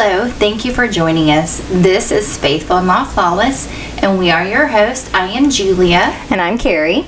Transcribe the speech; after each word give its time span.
Hello, 0.00 0.28
thank 0.28 0.64
you 0.64 0.72
for 0.72 0.86
joining 0.86 1.32
us. 1.32 1.58
This 1.70 2.12
is 2.12 2.38
Faithful 2.38 2.76
and 2.76 2.86
Not 2.86 3.08
Flawless, 3.08 3.66
and 4.00 4.16
we 4.16 4.30
are 4.30 4.46
your 4.46 4.68
hosts. 4.68 5.12
I 5.12 5.26
am 5.30 5.50
Julia. 5.50 6.14
And 6.30 6.40
I'm 6.40 6.56
Carrie. 6.56 7.04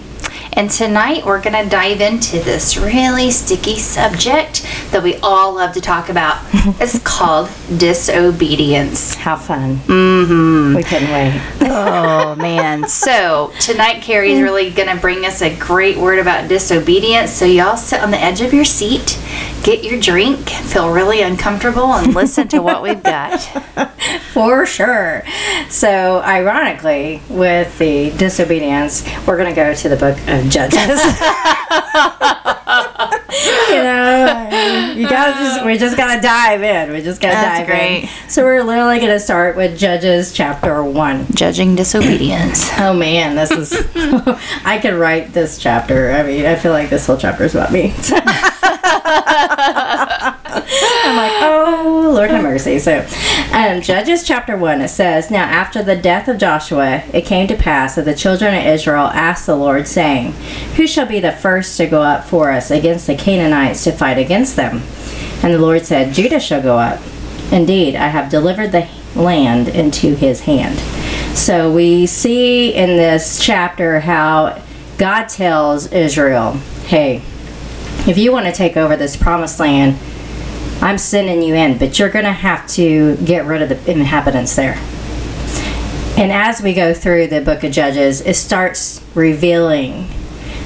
And 0.55 0.69
tonight 0.69 1.25
we're 1.25 1.41
going 1.41 1.63
to 1.63 1.71
dive 1.71 2.01
into 2.01 2.41
this 2.41 2.77
really 2.77 3.31
sticky 3.31 3.79
subject 3.79 4.67
that 4.91 5.05
we 5.05 5.15
all 5.19 5.55
love 5.55 5.73
to 5.75 5.81
talk 5.81 6.09
about. 6.09 6.45
it's 6.81 6.99
called 6.99 7.49
disobedience. 7.76 9.15
How 9.15 9.37
fun. 9.37 9.77
Mm-hmm. 9.77 10.75
We 10.75 10.83
couldn't 10.83 11.13
wait. 11.13 11.41
Oh, 11.61 12.35
man. 12.35 12.88
So 12.88 13.53
tonight 13.61 14.03
Carrie's 14.03 14.43
really 14.43 14.71
going 14.71 14.95
to 14.95 15.01
bring 15.01 15.25
us 15.25 15.43
a 15.43 15.57
great 15.57 15.97
word 15.97 16.19
about 16.19 16.48
disobedience. 16.48 17.30
So 17.30 17.45
y'all 17.45 17.77
sit 17.77 18.02
on 18.02 18.11
the 18.11 18.19
edge 18.19 18.41
of 18.41 18.52
your 18.52 18.65
seat, 18.65 19.16
get 19.62 19.84
your 19.84 20.01
drink, 20.01 20.48
feel 20.48 20.91
really 20.91 21.23
uncomfortable, 21.23 21.95
and 21.95 22.15
listen 22.15 22.48
to 22.48 22.60
what 22.60 22.83
we've 22.83 23.02
got. 23.02 23.41
For 24.32 24.66
sure. 24.66 25.24
So, 25.68 26.20
ironically, 26.20 27.22
with 27.28 27.77
the 27.78 28.10
disobedience, 28.10 29.05
we're 29.27 29.36
going 29.36 29.48
to 29.48 29.55
go 29.55 29.74
to 29.74 29.88
the 29.88 29.96
book 29.96 30.19
of 30.28 30.48
Judges. 30.48 31.00
you 33.69 33.83
know, 33.83 34.93
you 34.97 35.09
gotta 35.09 35.33
just, 35.33 35.61
uh, 35.61 35.66
we 35.66 35.79
just 35.79 35.97
gotta 35.97 36.20
dive 36.20 36.62
in. 36.62 36.93
We 36.93 37.01
just 37.02 37.20
gotta 37.20 37.34
That's 37.34 37.59
dive 37.61 37.66
great. 37.66 38.03
in. 38.03 38.09
So, 38.29 38.45
we're 38.45 38.62
literally 38.62 39.01
to 39.01 39.20
start 39.20 39.56
with 39.56 39.79
Judges 39.79 40.33
chapter 40.33 40.83
1. 40.83 41.27
Judging 41.34 41.77
disobedience. 41.77 42.69
Oh 42.79 42.93
man, 42.95 43.37
this 43.37 43.51
is. 43.51 43.73
I 44.65 44.79
could 44.80 44.95
write 44.95 45.33
this 45.33 45.59
chapter. 45.59 46.11
I 46.12 46.23
mean, 46.23 46.47
I 46.47 46.55
feel 46.56 46.73
like 46.73 46.91
this 46.91 47.06
whole 47.06 47.16
chapter 47.16 47.45
is 47.45 47.55
about 47.55 47.73
me. 47.73 47.95
I'm 51.03 51.17
like, 51.17 51.33
oh, 51.42 52.11
Lord 52.15 52.31
have 52.31 52.42
mercy. 52.42 52.78
So, 52.78 53.05
Judges 53.60 54.27
chapter 54.27 54.56
1, 54.56 54.80
it 54.80 54.88
says, 54.88 55.30
Now 55.30 55.42
after 55.42 55.83
the 55.83 55.94
death 55.94 56.28
of 56.28 56.39
Joshua, 56.39 57.03
it 57.12 57.27
came 57.27 57.47
to 57.47 57.55
pass 57.55 57.94
that 57.94 58.06
the 58.06 58.14
children 58.14 58.55
of 58.55 58.64
Israel 58.64 59.08
asked 59.08 59.44
the 59.44 59.55
Lord, 59.55 59.86
saying, 59.86 60.33
Who 60.77 60.86
shall 60.86 61.05
be 61.05 61.20
the 61.20 61.33
first 61.33 61.77
to 61.77 61.86
go 61.86 62.00
up 62.00 62.25
for 62.25 62.50
us 62.50 62.70
against 62.70 63.06
the 63.06 63.14
Canaanites 63.14 63.84
to 63.84 63.92
fight 63.92 64.16
against 64.16 64.56
them? 64.56 64.77
And 65.42 65.53
the 65.53 65.58
Lord 65.58 65.84
said, 65.84 66.14
Judah 66.14 66.41
shall 66.41 66.62
go 66.62 66.78
up. 66.78 67.03
Indeed, 67.53 67.97
I 67.97 68.08
have 68.08 68.31
delivered 68.31 68.72
the 68.72 68.88
land 69.14 69.69
into 69.69 70.14
his 70.14 70.41
hand. 70.41 70.78
So 71.36 71.70
we 71.70 72.06
see 72.06 72.75
in 72.75 72.97
this 72.97 73.44
chapter 73.44 74.00
how 74.00 74.62
God 74.97 75.28
tells 75.28 75.92
Israel, 75.92 76.53
Hey, 76.86 77.16
if 78.08 78.16
you 78.16 78.33
want 78.33 78.47
to 78.47 78.53
take 78.53 78.78
over 78.78 78.97
this 78.97 79.19
promised 79.19 79.61
land, 79.61 79.98
I'm 80.83 80.98
sending 80.98 81.42
you 81.42 81.55
in, 81.55 81.78
but 81.78 81.98
you're 81.98 82.09
going 82.09 82.25
to 82.25 82.33
have 82.33 82.67
to 82.69 83.17
get 83.19 83.45
rid 83.45 83.62
of 83.62 83.69
the 83.69 83.91
inhabitants 83.91 84.56
there. 84.56 84.78
And 86.17 86.33
as 86.33 86.62
we 86.62 86.75
go 86.75 86.95
through 86.95 87.28
the 87.28 87.41
book 87.41 87.64
of 87.64 87.72
Judges, 87.72 88.20
it 88.22 88.34
starts 88.34 89.03
revealing 89.14 90.09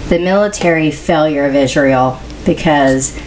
the 0.09 0.19
military 0.19 0.91
failure 0.91 1.47
of 1.47 1.55
Israel 1.55 2.21
because 2.45 3.19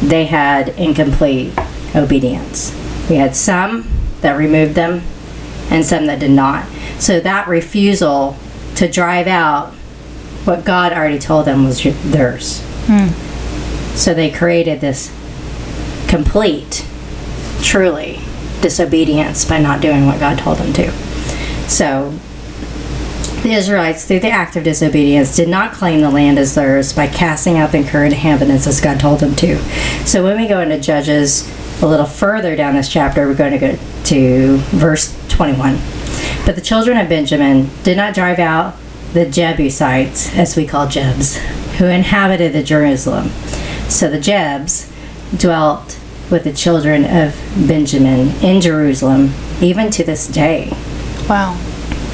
they 0.00 0.26
had 0.26 0.68
incomplete 0.70 1.52
obedience. 1.94 2.72
We 3.08 3.16
had 3.16 3.34
some 3.34 3.88
that 4.20 4.36
removed 4.36 4.74
them 4.74 5.02
and 5.70 5.84
some 5.84 6.06
that 6.06 6.20
did 6.20 6.30
not. 6.30 6.68
So 6.98 7.20
that 7.20 7.48
refusal 7.48 8.36
to 8.76 8.88
drive 8.88 9.26
out 9.26 9.72
what 10.44 10.64
God 10.64 10.92
already 10.92 11.18
told 11.18 11.46
them 11.46 11.64
was 11.64 11.82
theirs. 11.82 12.62
Hmm. 12.86 13.08
So 13.94 14.14
they 14.14 14.30
created 14.30 14.80
this 14.80 15.12
complete, 16.08 16.86
truly 17.62 18.20
disobedience 18.60 19.44
by 19.44 19.58
not 19.58 19.80
doing 19.80 20.06
what 20.06 20.18
God 20.18 20.38
told 20.38 20.58
them 20.58 20.72
to. 20.72 20.90
So 21.68 22.10
the 23.42 23.52
Israelites, 23.52 24.04
through 24.04 24.20
the 24.20 24.30
act 24.30 24.56
of 24.56 24.64
disobedience, 24.64 25.36
did 25.36 25.48
not 25.48 25.72
claim 25.72 26.00
the 26.00 26.10
land 26.10 26.38
as 26.38 26.54
theirs 26.54 26.92
by 26.92 27.06
casting 27.06 27.56
out 27.56 27.70
the 27.70 27.78
inhabitants 27.78 28.66
as 28.66 28.80
God 28.80 28.98
told 28.98 29.20
them 29.20 29.36
to. 29.36 29.58
So 30.04 30.24
when 30.24 30.36
we 30.36 30.48
go 30.48 30.60
into 30.60 30.80
Judges 30.80 31.48
a 31.80 31.86
little 31.86 32.06
further 32.06 32.56
down 32.56 32.74
this 32.74 32.88
chapter, 32.88 33.26
we're 33.26 33.34
going 33.34 33.52
to 33.52 33.58
go 33.58 33.78
to 34.04 34.56
verse 34.72 35.16
21. 35.28 35.78
But 36.44 36.56
the 36.56 36.60
children 36.60 36.98
of 36.98 37.08
Benjamin 37.08 37.70
did 37.84 37.96
not 37.96 38.14
drive 38.14 38.38
out 38.38 38.74
the 39.12 39.26
Jebusites, 39.26 40.34
as 40.34 40.56
we 40.56 40.66
call 40.66 40.88
Jebs, 40.88 41.36
who 41.78 41.84
inhabited 41.84 42.52
the 42.52 42.62
Jerusalem. 42.62 43.28
So 43.88 44.10
the 44.10 44.20
Jebs 44.20 44.92
dwelt 45.36 45.97
with 46.30 46.44
the 46.44 46.52
children 46.52 47.04
of 47.04 47.34
Benjamin 47.66 48.28
in 48.42 48.60
Jerusalem, 48.60 49.32
even 49.60 49.90
to 49.92 50.04
this 50.04 50.26
day. 50.26 50.70
Wow. 51.28 51.58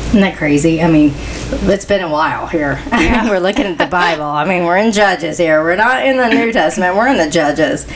Isn't 0.08 0.20
that 0.20 0.36
crazy? 0.36 0.80
I 0.80 0.88
mean, 0.88 1.12
it's 1.14 1.84
been 1.84 2.02
a 2.02 2.08
while 2.08 2.46
here. 2.46 2.80
Mean, 2.92 3.28
we're 3.28 3.40
looking 3.40 3.66
at 3.66 3.78
the 3.78 3.86
Bible. 3.86 4.24
I 4.24 4.44
mean, 4.44 4.64
we're 4.64 4.76
in 4.76 4.92
Judges 4.92 5.38
here. 5.38 5.62
We're 5.62 5.74
not 5.76 6.06
in 6.06 6.16
the 6.16 6.28
New 6.28 6.52
Testament. 6.52 6.94
We're 6.94 7.08
in 7.08 7.16
the 7.16 7.28
Judges. 7.28 7.86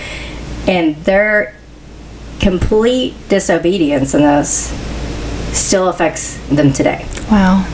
And 0.66 0.96
their 1.04 1.54
complete 2.40 3.14
disobedience 3.28 4.14
in 4.14 4.22
this 4.22 4.70
still 5.56 5.88
affects 5.88 6.36
them 6.48 6.72
today. 6.72 7.06
Wow. 7.30 7.64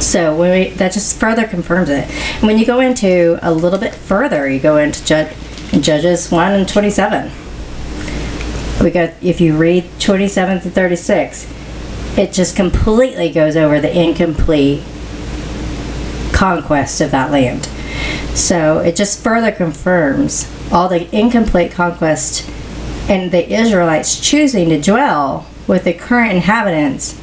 So 0.00 0.36
when 0.36 0.52
we, 0.52 0.70
that 0.76 0.92
just 0.92 1.18
further 1.18 1.46
confirms 1.46 1.88
it. 1.88 2.08
When 2.42 2.58
you 2.58 2.66
go 2.66 2.80
into 2.80 3.38
a 3.42 3.52
little 3.52 3.78
bit 3.78 3.94
further, 3.94 4.48
you 4.48 4.60
go 4.60 4.76
into 4.76 5.04
Jud- 5.04 5.34
Judges 5.80 6.30
1 6.30 6.52
and 6.52 6.68
27. 6.68 7.32
We 8.82 8.90
got 8.90 9.14
if 9.22 9.40
you 9.40 9.56
read 9.56 9.88
27 10.00 10.60
to 10.62 10.70
36, 10.70 11.52
it 12.18 12.32
just 12.32 12.56
completely 12.56 13.30
goes 13.30 13.56
over 13.56 13.80
the 13.80 13.96
incomplete 13.96 14.82
conquest 16.32 17.00
of 17.00 17.10
that 17.10 17.30
land. 17.30 17.66
So 18.36 18.78
it 18.78 18.96
just 18.96 19.22
further 19.22 19.50
confirms 19.50 20.52
all 20.70 20.88
the 20.88 21.08
incomplete 21.16 21.72
conquest 21.72 22.48
and 23.08 23.30
the 23.30 23.52
Israelites 23.52 24.20
choosing 24.20 24.68
to 24.68 24.80
dwell 24.80 25.46
with 25.66 25.84
the 25.84 25.94
current 25.94 26.32
inhabitants 26.32 27.18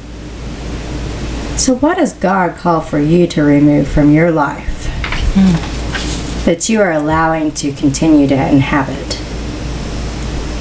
so, 1.56 1.76
what 1.76 1.98
does 1.98 2.12
God 2.12 2.56
call 2.56 2.80
for 2.80 2.98
you 2.98 3.28
to 3.28 3.42
remove 3.42 3.86
from 3.86 4.10
your 4.10 4.32
life 4.32 4.86
hmm. 5.34 6.44
that 6.44 6.68
you 6.68 6.80
are 6.80 6.90
allowing 6.90 7.52
to 7.52 7.72
continue 7.72 8.26
to 8.26 8.34
inhabit? 8.34 9.13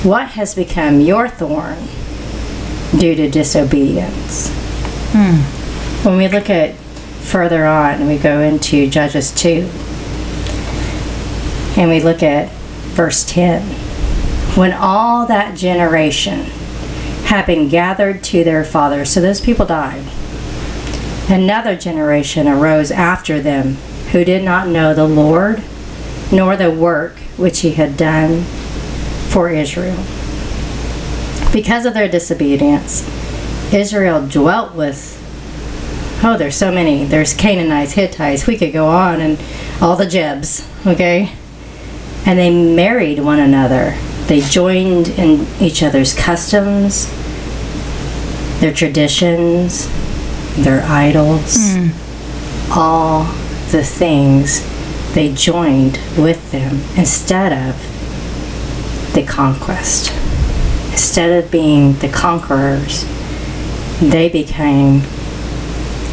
What 0.03 0.27
has 0.31 0.53
become 0.53 0.99
your 0.99 1.29
thorn 1.29 1.77
due 2.99 3.15
to 3.15 3.29
disobedience? 3.29 4.49
Hmm. 5.13 5.37
When 6.05 6.17
we 6.17 6.27
look 6.27 6.49
at 6.49 6.75
further 6.75 7.65
on, 7.65 8.05
we 8.05 8.17
go 8.17 8.41
into 8.41 8.89
Judges 8.89 9.31
2 9.31 9.69
and 11.77 11.89
we 11.89 12.01
look 12.01 12.21
at 12.21 12.49
verse 12.91 13.23
10. 13.23 13.61
When 14.57 14.73
all 14.73 15.25
that 15.27 15.55
generation 15.55 16.41
had 17.27 17.45
been 17.45 17.69
gathered 17.69 18.25
to 18.25 18.43
their 18.43 18.65
fathers, 18.65 19.09
so 19.09 19.21
those 19.21 19.39
people 19.39 19.65
died. 19.65 20.05
Another 21.29 21.77
generation 21.77 22.49
arose 22.49 22.91
after 22.91 23.39
them 23.39 23.75
who 24.11 24.25
did 24.25 24.43
not 24.43 24.67
know 24.67 24.93
the 24.93 25.07
Lord 25.07 25.63
nor 26.29 26.57
the 26.57 26.69
work 26.69 27.13
which 27.37 27.61
he 27.61 27.71
had 27.71 27.95
done 27.95 28.43
for 29.33 29.49
Israel. 29.49 29.97
Because 31.51 31.87
of 31.87 31.95
their 31.95 32.07
disobedience, 32.07 33.01
Israel 33.73 34.27
dwelt 34.27 34.75
with, 34.75 35.19
oh, 36.23 36.37
there's 36.37 36.55
so 36.55 36.71
many. 36.71 37.03
There's 37.05 37.33
Canaanites, 37.33 37.93
Hittites, 37.93 38.45
we 38.45 38.57
could 38.59 38.71
go 38.71 38.85
on, 38.85 39.21
and 39.21 39.41
all 39.81 39.95
the 39.95 40.05
Jebs, 40.05 40.67
okay? 40.85 41.31
And 42.27 42.37
they 42.37 42.51
married 42.51 43.19
one 43.19 43.39
another. 43.39 43.97
They 44.27 44.41
joined 44.41 45.09
in 45.09 45.47
each 45.59 45.81
other's 45.81 46.15
customs, 46.15 47.09
their 48.59 48.71
traditions, 48.73 49.89
their 50.57 50.83
idols, 50.83 51.55
hmm. 51.73 52.71
all 52.71 53.23
the 53.71 53.83
things 53.83 54.61
they 55.15 55.33
joined 55.33 55.99
with 56.17 56.51
them 56.51 56.81
instead 56.95 57.51
of 57.51 57.92
the 59.13 59.23
conquest. 59.23 60.11
Instead 60.91 61.43
of 61.43 61.51
being 61.51 61.93
the 61.99 62.09
conquerors, 62.09 63.05
they 63.99 64.29
became 64.29 65.01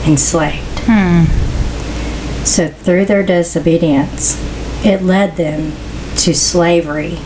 enslaved. 0.06 0.80
Hmm. 0.84 1.24
So, 2.44 2.68
through 2.68 3.06
their 3.06 3.24
disobedience, 3.24 4.38
it 4.84 5.02
led 5.02 5.36
them 5.36 5.72
to 6.16 6.34
slavery 6.34 7.18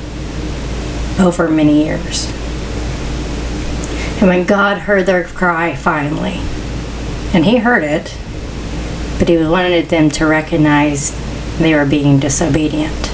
over 1.18 1.48
many 1.48 1.84
years. 1.84 2.26
And 4.20 4.28
when 4.28 4.44
God 4.44 4.78
heard 4.78 5.06
their 5.06 5.24
cry 5.24 5.74
finally, 5.76 6.40
and 7.32 7.44
He 7.44 7.58
heard 7.58 7.84
it, 7.84 8.16
but 9.18 9.28
He 9.28 9.36
wanted 9.36 9.88
them 9.88 10.10
to 10.10 10.26
recognize 10.26 11.12
they 11.58 11.74
were 11.74 11.86
being 11.86 12.18
disobedient. 12.18 13.10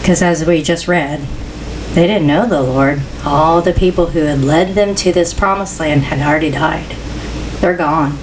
Because 0.00 0.22
as 0.22 0.44
we 0.46 0.62
just 0.62 0.86
read, 0.86 1.26
They 1.96 2.06
didn't 2.06 2.26
know 2.26 2.46
the 2.46 2.60
Lord. 2.60 3.00
All 3.24 3.62
the 3.62 3.72
people 3.72 4.08
who 4.08 4.18
had 4.18 4.42
led 4.42 4.74
them 4.74 4.94
to 4.96 5.14
this 5.14 5.32
promised 5.32 5.80
land 5.80 6.02
had 6.02 6.20
already 6.20 6.50
died. 6.50 6.90
They're 7.60 7.74
gone. 7.74 8.18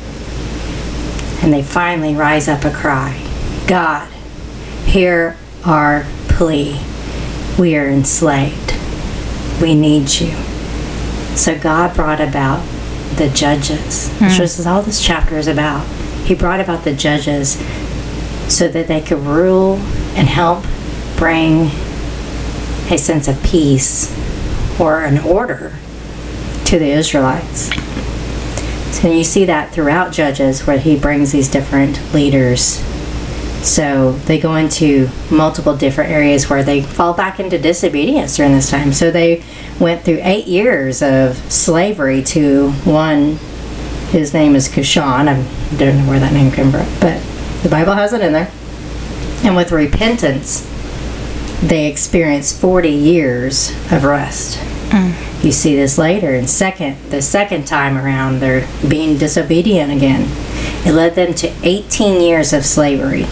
And 1.41 1.51
they 1.51 1.63
finally 1.63 2.13
rise 2.13 2.47
up 2.47 2.65
a 2.65 2.71
cry 2.71 3.19
God, 3.65 4.07
hear 4.85 5.37
our 5.65 6.05
plea. 6.27 6.79
We 7.57 7.75
are 7.75 7.87
enslaved. 7.87 8.75
We 9.59 9.73
need 9.73 10.19
you. 10.19 10.35
So 11.35 11.57
God 11.57 11.95
brought 11.95 12.21
about 12.21 12.63
the 13.15 13.29
judges, 13.29 14.09
which 14.19 14.33
hmm. 14.33 14.43
is 14.43 14.67
all 14.67 14.83
this 14.83 15.03
chapter 15.03 15.35
is 15.35 15.47
about. 15.47 15.87
He 16.27 16.35
brought 16.35 16.59
about 16.59 16.83
the 16.83 16.93
judges 16.93 17.53
so 18.53 18.67
that 18.67 18.87
they 18.87 19.01
could 19.01 19.17
rule 19.17 19.77
and 20.13 20.27
help 20.27 20.63
bring 21.17 21.71
a 22.89 22.97
sense 22.97 23.27
of 23.27 23.41
peace 23.43 24.11
or 24.79 25.03
an 25.03 25.19
order 25.19 25.75
to 26.65 26.79
the 26.79 26.91
Israelites. 26.91 27.71
So 28.95 29.11
you 29.11 29.23
see 29.23 29.45
that 29.45 29.71
throughout 29.71 30.11
Judges 30.11 30.65
where 30.65 30.77
he 30.77 30.97
brings 30.97 31.31
these 31.31 31.49
different 31.49 32.13
leaders. 32.13 32.83
So 33.63 34.11
they 34.11 34.39
go 34.39 34.55
into 34.55 35.09
multiple 35.31 35.75
different 35.75 36.11
areas 36.11 36.49
where 36.49 36.63
they 36.63 36.81
fall 36.81 37.13
back 37.13 37.39
into 37.39 37.57
disobedience 37.57 38.35
during 38.35 38.51
this 38.51 38.69
time. 38.69 38.91
So 38.91 39.09
they 39.09 39.43
went 39.79 40.03
through 40.03 40.19
eight 40.21 40.47
years 40.47 41.01
of 41.01 41.37
slavery 41.51 42.23
to 42.23 42.71
one, 42.83 43.37
his 44.09 44.33
name 44.33 44.55
is 44.55 44.67
Cushan. 44.67 45.27
I 45.27 45.35
don't 45.77 45.97
know 45.97 46.09
where 46.09 46.19
that 46.19 46.33
name 46.33 46.51
came 46.51 46.71
from, 46.71 46.85
but 46.99 47.21
the 47.63 47.69
Bible 47.69 47.93
has 47.93 48.13
it 48.13 48.21
in 48.21 48.33
there. 48.33 48.51
And 49.43 49.55
with 49.55 49.71
repentance, 49.71 50.69
they 51.61 51.87
experienced 51.87 52.59
40 52.59 52.89
years 52.89 53.71
of 53.91 54.03
rest. 54.03 54.57
Mm. 54.89 55.43
You 55.43 55.51
see 55.51 55.75
this 55.75 55.97
later 55.97 56.33
And 56.35 56.49
second 56.49 56.97
the 57.09 57.21
second 57.21 57.65
time 57.65 57.97
around 57.97 58.39
they're 58.39 58.67
being 58.87 59.17
disobedient 59.17 59.91
again. 59.91 60.29
It 60.85 60.93
led 60.93 61.15
them 61.15 61.33
to 61.35 61.51
18 61.63 62.21
years 62.21 62.53
of 62.53 62.65
slavery 62.65 63.25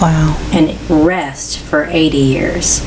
Wow. 0.00 0.36
and 0.52 0.78
rest 0.90 1.58
for 1.58 1.84
80 1.84 2.16
years 2.18 2.80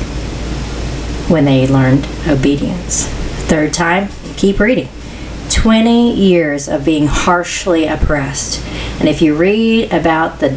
when 1.28 1.44
they 1.44 1.66
learned 1.66 2.06
obedience. 2.28 3.06
Third 3.48 3.72
time, 3.72 4.08
keep 4.36 4.58
reading. 4.60 4.88
20 5.50 6.14
years 6.14 6.68
of 6.68 6.84
being 6.84 7.06
harshly 7.06 7.86
oppressed. 7.86 8.62
And 9.00 9.08
if 9.08 9.22
you 9.22 9.34
read 9.34 9.92
about 9.92 10.40
the 10.40 10.56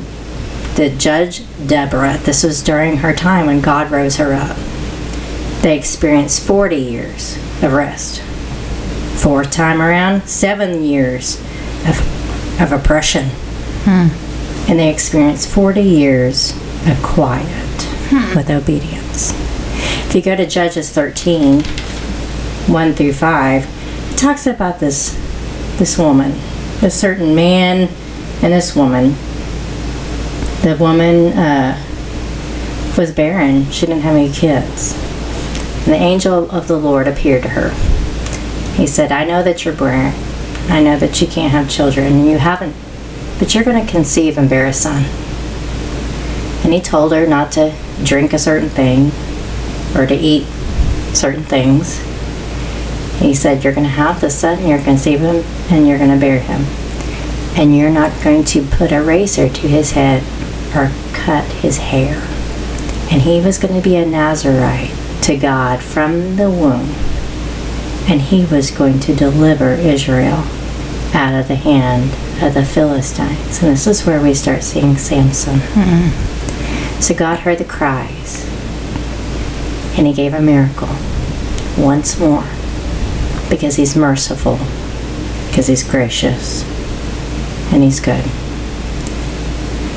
the 0.76 0.90
judge 0.98 1.44
Deborah, 1.68 2.18
this 2.18 2.44
was 2.44 2.64
during 2.64 2.98
her 2.98 3.14
time 3.14 3.48
when 3.48 3.62
God 3.62 3.92
rose 3.92 4.18
her 4.18 4.34
up. 4.34 4.58
They 5.62 5.78
experienced 5.78 6.46
40 6.46 6.76
years 6.76 7.38
of 7.62 7.74
rest. 7.74 8.22
Fourth 9.22 9.52
time 9.52 9.82
around, 9.82 10.28
7 10.28 10.84
years 10.84 11.40
of, 11.88 12.62
of 12.62 12.72
oppression 12.72 13.30
hmm. 13.84 14.08
and 14.70 14.80
they 14.80 14.90
experienced 14.90 15.50
40 15.50 15.82
years 15.82 16.52
of 16.88 17.02
quiet 17.04 17.82
hmm. 18.10 18.36
with 18.36 18.50
obedience. 18.50 19.32
If 20.08 20.16
you 20.16 20.22
go 20.22 20.36
to 20.36 20.46
Judges 20.46 20.90
13, 20.90 21.64
1 21.64 22.94
through 22.94 23.14
5, 23.14 24.12
it 24.12 24.18
talks 24.18 24.46
about 24.46 24.80
this 24.80 25.20
this 25.78 25.98
woman, 25.98 26.32
a 26.84 26.92
certain 26.92 27.34
man 27.34 27.90
and 28.44 28.54
this 28.54 28.76
woman. 28.76 29.16
The 30.64 30.78
woman 30.80 31.34
uh, 31.34 31.76
was 32.98 33.12
barren. 33.12 33.70
She 33.72 33.86
didn't 33.86 34.04
have 34.04 34.16
any 34.16 34.32
kids. 34.32 34.94
And 35.84 35.94
the 35.94 35.98
angel 35.98 36.50
of 36.52 36.68
the 36.68 36.78
Lord 36.78 37.08
appeared 37.08 37.44
to 37.44 37.50
her. 37.50 37.70
He 38.76 38.86
said, 38.88 39.12
I 39.12 39.26
know 39.26 39.44
that 39.44 39.66
you're 39.66 39.74
barren. 39.74 40.14
I 40.70 40.82
know 40.82 40.98
that 40.98 41.22
you 41.22 41.28
can't 41.28 41.52
have 41.52 41.70
children, 41.70 42.14
and 42.14 42.28
you 42.28 42.38
haven't 42.38 42.76
but 43.42 43.56
you're 43.56 43.64
going 43.64 43.84
to 43.84 43.92
conceive 43.92 44.38
and 44.38 44.48
bear 44.48 44.68
a 44.68 44.74
son. 44.74 45.04
And 46.64 46.72
he 46.72 46.80
told 46.80 47.12
her 47.12 47.26
not 47.26 47.52
to 47.54 47.76
drink 48.04 48.34
a 48.34 48.38
certain 48.38 48.70
thing 48.70 49.08
or 50.00 50.06
to 50.06 50.14
eat 50.14 50.46
certain 51.16 51.42
things. 51.42 52.00
He 53.20 53.34
said, 53.34 53.64
You're 53.64 53.74
going 53.74 53.88
to 53.88 53.90
have 53.90 54.22
the 54.22 54.30
son, 54.30 54.60
you're 54.60 54.78
going 54.78 54.82
to 54.82 54.86
conceive 54.86 55.22
him, 55.22 55.44
and 55.72 55.88
you're 55.88 55.98
going 55.98 56.12
to 56.12 56.20
bear 56.20 56.38
him. 56.38 56.62
And 57.60 57.76
you're 57.76 57.90
not 57.90 58.14
going 58.24 58.44
to 58.44 58.64
put 58.64 58.92
a 58.92 59.02
razor 59.02 59.50
to 59.50 59.68
his 59.68 59.94
head 59.94 60.22
or 60.76 60.92
cut 61.14 61.46
his 61.46 61.78
hair. 61.78 62.16
And 63.12 63.22
he 63.22 63.42
was 63.42 63.58
going 63.58 63.74
to 63.74 63.82
be 63.82 63.96
a 63.96 64.06
Nazarite 64.06 64.94
to 65.24 65.38
God 65.38 65.82
from 65.82 66.38
the 66.38 66.50
womb. 66.50 66.90
And 68.10 68.22
he 68.22 68.46
was 68.46 68.72
going 68.72 69.00
to 69.02 69.16
deliver 69.16 69.72
Israel 69.72 70.44
out 71.14 71.40
of 71.40 71.48
the 71.48 71.56
hand 71.56 72.12
of 72.42 72.54
the 72.54 72.66
Philistines. 72.66 73.62
And 73.62 73.74
this 73.74 73.86
is 73.86 74.06
where 74.06 74.22
we 74.22 74.34
start 74.34 74.64
seeing 74.64 74.98
Samson. 74.98 75.60
Mm-hmm. 75.60 77.02
So 77.02 77.14
God 77.14 77.40
heard 77.40 77.58
the 77.58 77.66
cries 77.66 78.48
and 79.98 80.08
he 80.08 80.14
gave 80.14 80.34
a 80.34 80.42
miracle 80.42 80.90
once 81.78 82.20
more 82.20 82.48
because 83.50 83.76
he's 83.76 83.96
merciful, 83.96 84.58
because 85.50 85.68
he's 85.68 85.84
gracious, 85.84 86.64
and 87.74 87.84
he's 87.84 88.00
good. 88.00 88.24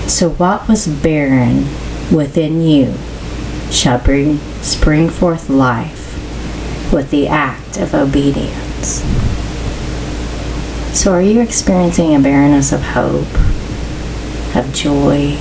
So 0.07 0.31
what 0.31 0.69
was 0.69 0.87
barren 0.87 1.67
within 2.15 2.61
you 2.61 2.95
shall 3.71 3.99
bring 3.99 4.39
spring 4.63 5.09
forth 5.09 5.51
life 5.51 6.05
with 6.93 7.11
the 7.11 7.27
act 7.27 7.77
of 7.77 7.95
obedience. 7.95 9.03
So, 10.97 11.13
are 11.13 11.21
you 11.21 11.41
experiencing 11.41 12.15
a 12.15 12.21
barrenness 12.21 12.73
of 12.73 12.81
hope, 12.81 13.35
of 14.55 14.73
joy, 14.73 15.37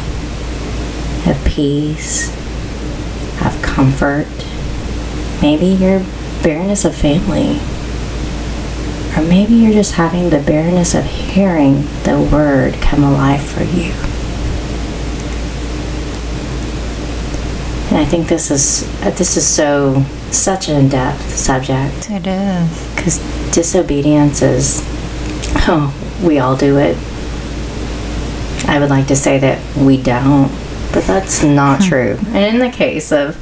of 1.27 1.45
peace, 1.45 2.29
of 3.45 3.61
comfort? 3.61 4.27
Maybe 5.41 5.67
your 5.67 5.99
barrenness 6.41 6.85
of 6.85 6.95
family. 6.95 7.59
Or 9.15 9.21
maybe 9.29 9.53
you're 9.53 9.73
just 9.73 9.93
having 9.93 10.31
the 10.31 10.39
barrenness 10.39 10.95
of 10.95 11.05
hearing 11.05 11.83
the 12.03 12.19
word 12.31 12.73
come 12.81 13.03
alive 13.03 13.43
for 13.43 13.63
you. 13.63 13.93
And 17.93 18.01
I 18.01 18.05
think 18.05 18.27
this 18.27 18.49
is 18.49 18.89
uh, 19.03 19.11
this 19.11 19.37
is 19.37 19.45
so 19.45 20.01
such 20.31 20.67
an 20.67 20.77
in-depth 20.77 21.29
subject. 21.29 22.09
It 22.09 22.25
is. 22.25 22.95
because 22.95 23.19
disobedience 23.53 24.41
is 24.41 24.81
oh 25.67 25.93
we 26.23 26.39
all 26.39 26.57
do 26.57 26.79
it. 26.79 26.97
I 28.67 28.79
would 28.79 28.89
like 28.89 29.05
to 29.09 29.15
say 29.15 29.37
that 29.37 29.61
we 29.77 30.01
don't 30.01 30.51
but 30.91 31.03
that's 31.03 31.43
not 31.43 31.83
true. 31.83 32.17
And 32.29 32.55
in 32.55 32.57
the 32.57 32.75
case 32.75 33.11
of 33.11 33.37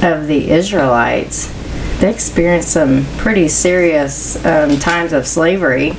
of 0.00 0.28
the 0.28 0.48
israelites 0.52 1.52
they 1.98 2.08
experienced 2.08 2.68
some 2.68 3.04
pretty 3.16 3.48
serious 3.48 4.36
um, 4.46 4.78
times 4.78 5.12
of 5.12 5.26
slavery. 5.26 5.90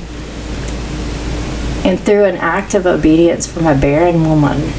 And 1.84 2.00
through 2.00 2.24
an 2.24 2.36
act 2.38 2.72
of 2.72 2.86
obedience 2.86 3.46
from 3.46 3.66
a 3.66 3.74
barren 3.78 4.24
woman 4.24 4.72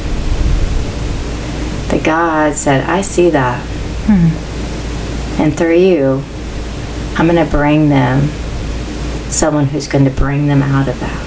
that 2.00 2.06
god 2.06 2.56
said 2.56 2.84
i 2.90 3.02
see 3.02 3.30
that 3.30 3.60
hmm. 4.08 5.42
and 5.42 5.58
through 5.58 5.78
you 5.78 6.24
i'm 7.18 7.28
going 7.28 7.44
to 7.44 7.52
bring 7.52 7.90
them 7.90 8.28
someone 9.32 9.66
who's 9.66 9.88
going 9.88 10.06
to 10.06 10.12
bring 10.12 10.48
them 10.48 10.62
out 10.62 10.88
of 10.88 11.00
that. 11.00 11.26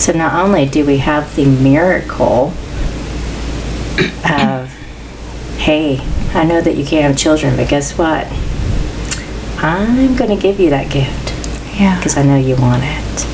So 0.00 0.12
not 0.12 0.34
only 0.44 0.66
do 0.66 0.86
we 0.86 0.98
have 0.98 1.34
the 1.36 1.44
miracle 1.44 2.52
of, 4.24 4.72
hey, 5.58 6.00
I 6.34 6.44
know 6.44 6.60
that 6.60 6.76
you 6.76 6.84
can't 6.84 7.04
have 7.04 7.16
children, 7.18 7.56
but 7.56 7.68
guess 7.68 7.98
what? 7.98 8.26
I'm 9.62 10.16
going 10.16 10.30
to 10.30 10.40
give 10.40 10.60
you 10.60 10.70
that 10.70 10.90
gift 10.90 11.34
Yeah. 11.78 11.96
because 11.98 12.16
I 12.16 12.22
know 12.22 12.36
you 12.36 12.56
want 12.56 12.84
it. 12.84 13.26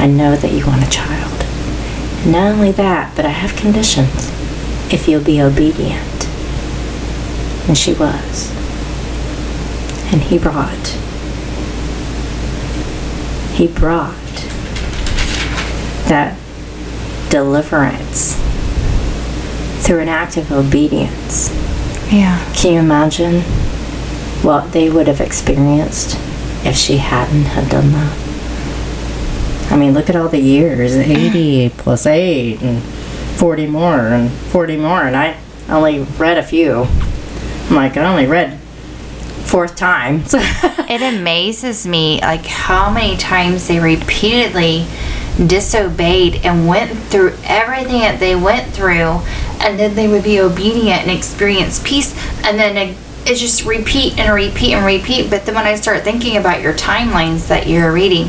I 0.00 0.06
know 0.06 0.36
that 0.36 0.52
you 0.52 0.66
want 0.66 0.86
a 0.86 0.90
child. 0.90 1.33
Not 2.26 2.52
only 2.52 2.72
that, 2.72 3.14
but 3.14 3.26
I 3.26 3.30
have 3.30 3.54
conditions 3.56 4.30
if 4.92 5.06
you'll 5.08 5.22
be 5.22 5.40
obedient. 5.40 6.26
And 7.68 7.76
she 7.76 7.92
was. 7.94 8.50
And 10.12 10.22
he 10.22 10.38
brought 10.38 10.98
he 13.54 13.68
brought 13.68 14.16
that 16.08 16.36
deliverance 17.30 18.34
through 19.86 20.00
an 20.00 20.08
act 20.08 20.36
of 20.36 20.50
obedience. 20.50 21.50
Yeah. 22.12 22.52
Can 22.54 22.72
you 22.72 22.80
imagine 22.80 23.42
what 24.42 24.72
they 24.72 24.90
would 24.90 25.06
have 25.06 25.20
experienced 25.20 26.16
if 26.66 26.74
she 26.74 26.96
hadn't 26.96 27.44
have 27.44 27.70
done 27.70 27.92
that? 27.92 28.23
I 29.70 29.76
mean, 29.76 29.94
look 29.94 30.08
at 30.08 30.16
all 30.16 30.28
the 30.28 30.40
years 30.40 30.94
80 30.94 31.70
plus 31.76 32.06
8 32.06 32.62
and 32.62 32.82
40 32.82 33.66
more 33.66 33.98
and 33.98 34.30
40 34.30 34.76
more. 34.76 35.02
And 35.02 35.16
I 35.16 35.38
only 35.68 36.00
read 36.18 36.38
a 36.38 36.42
few. 36.42 36.86
I'm 37.68 37.76
like, 37.76 37.96
I 37.96 38.04
only 38.04 38.26
read 38.26 38.58
fourth 39.44 39.76
time. 39.76 40.24
It 40.86 41.00
amazes 41.00 41.86
me 41.86 42.20
like 42.20 42.44
how 42.44 42.92
many 42.92 43.16
times 43.16 43.66
they 43.66 43.80
repeatedly 43.80 44.86
disobeyed 45.46 46.44
and 46.44 46.68
went 46.68 46.96
through 47.08 47.34
everything 47.42 48.00
that 48.00 48.20
they 48.20 48.36
went 48.36 48.72
through 48.72 49.20
and 49.60 49.78
then 49.78 49.94
they 49.94 50.06
would 50.06 50.22
be 50.22 50.40
obedient 50.40 51.02
and 51.02 51.10
experience 51.10 51.80
peace 51.84 52.14
and 52.44 52.58
then 52.58 52.76
it, 52.76 52.96
just 53.26 53.64
repeat 53.64 54.16
and 54.18 54.32
repeat 54.32 54.74
and 54.74 54.86
repeat 54.86 55.28
but 55.30 55.44
then 55.46 55.54
when 55.54 55.64
i 55.64 55.74
start 55.74 56.04
thinking 56.04 56.36
about 56.36 56.60
your 56.60 56.74
timelines 56.74 57.48
that 57.48 57.66
you're 57.66 57.90
reading 57.90 58.26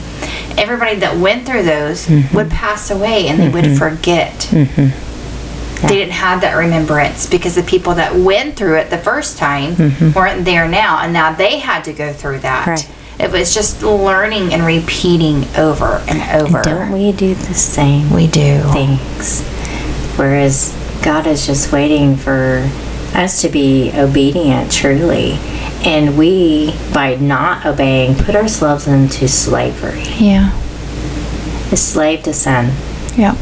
everybody 0.57 0.95
that 0.97 1.17
went 1.17 1.45
through 1.45 1.63
those 1.63 2.05
mm-hmm. 2.05 2.35
would 2.35 2.49
pass 2.49 2.91
away 2.91 3.27
and 3.27 3.39
they 3.39 3.49
would 3.49 3.65
mm-hmm. 3.65 3.75
forget. 3.75 4.33
Mm-hmm. 4.51 5.87
They 5.87 5.95
didn't 5.95 6.13
have 6.13 6.41
that 6.41 6.55
remembrance 6.55 7.29
because 7.29 7.55
the 7.55 7.63
people 7.63 7.95
that 7.95 8.15
went 8.15 8.55
through 8.55 8.77
it 8.77 8.89
the 8.89 8.97
first 8.97 9.37
time 9.37 9.75
weren't 10.13 10.45
there 10.45 10.67
now 10.67 11.01
and 11.01 11.13
now 11.13 11.33
they 11.33 11.59
had 11.59 11.83
to 11.83 11.93
go 11.93 12.13
through 12.13 12.39
that. 12.39 12.67
Right. 12.67 12.89
it 13.19 13.31
was 13.31 13.53
just 13.53 13.83
learning 13.83 14.53
and 14.53 14.65
repeating 14.65 15.43
over 15.57 16.03
and 16.07 16.41
over. 16.41 16.61
don't 16.61 16.91
we 16.91 17.11
do 17.11 17.35
the 17.35 17.53
same 17.53 18.09
we 18.11 18.27
do. 18.27 18.61
things? 18.71 19.43
Whereas 20.17 20.73
God 21.03 21.27
is 21.27 21.45
just 21.45 21.71
waiting 21.71 22.15
for 22.15 22.67
us 23.15 23.41
to 23.41 23.49
be 23.49 23.91
obedient 23.95 24.71
truly. 24.71 25.33
And 25.85 26.17
we, 26.17 26.73
by 26.93 27.15
not 27.15 27.65
obeying, 27.65 28.15
put 28.15 28.35
ourselves 28.35 28.87
into 28.87 29.27
slavery. 29.27 30.03
Yeah. 30.17 30.53
A 31.71 31.77
slave 31.77 32.23
to 32.23 32.33
sin. 32.33 32.75
Yeah. 33.15 33.35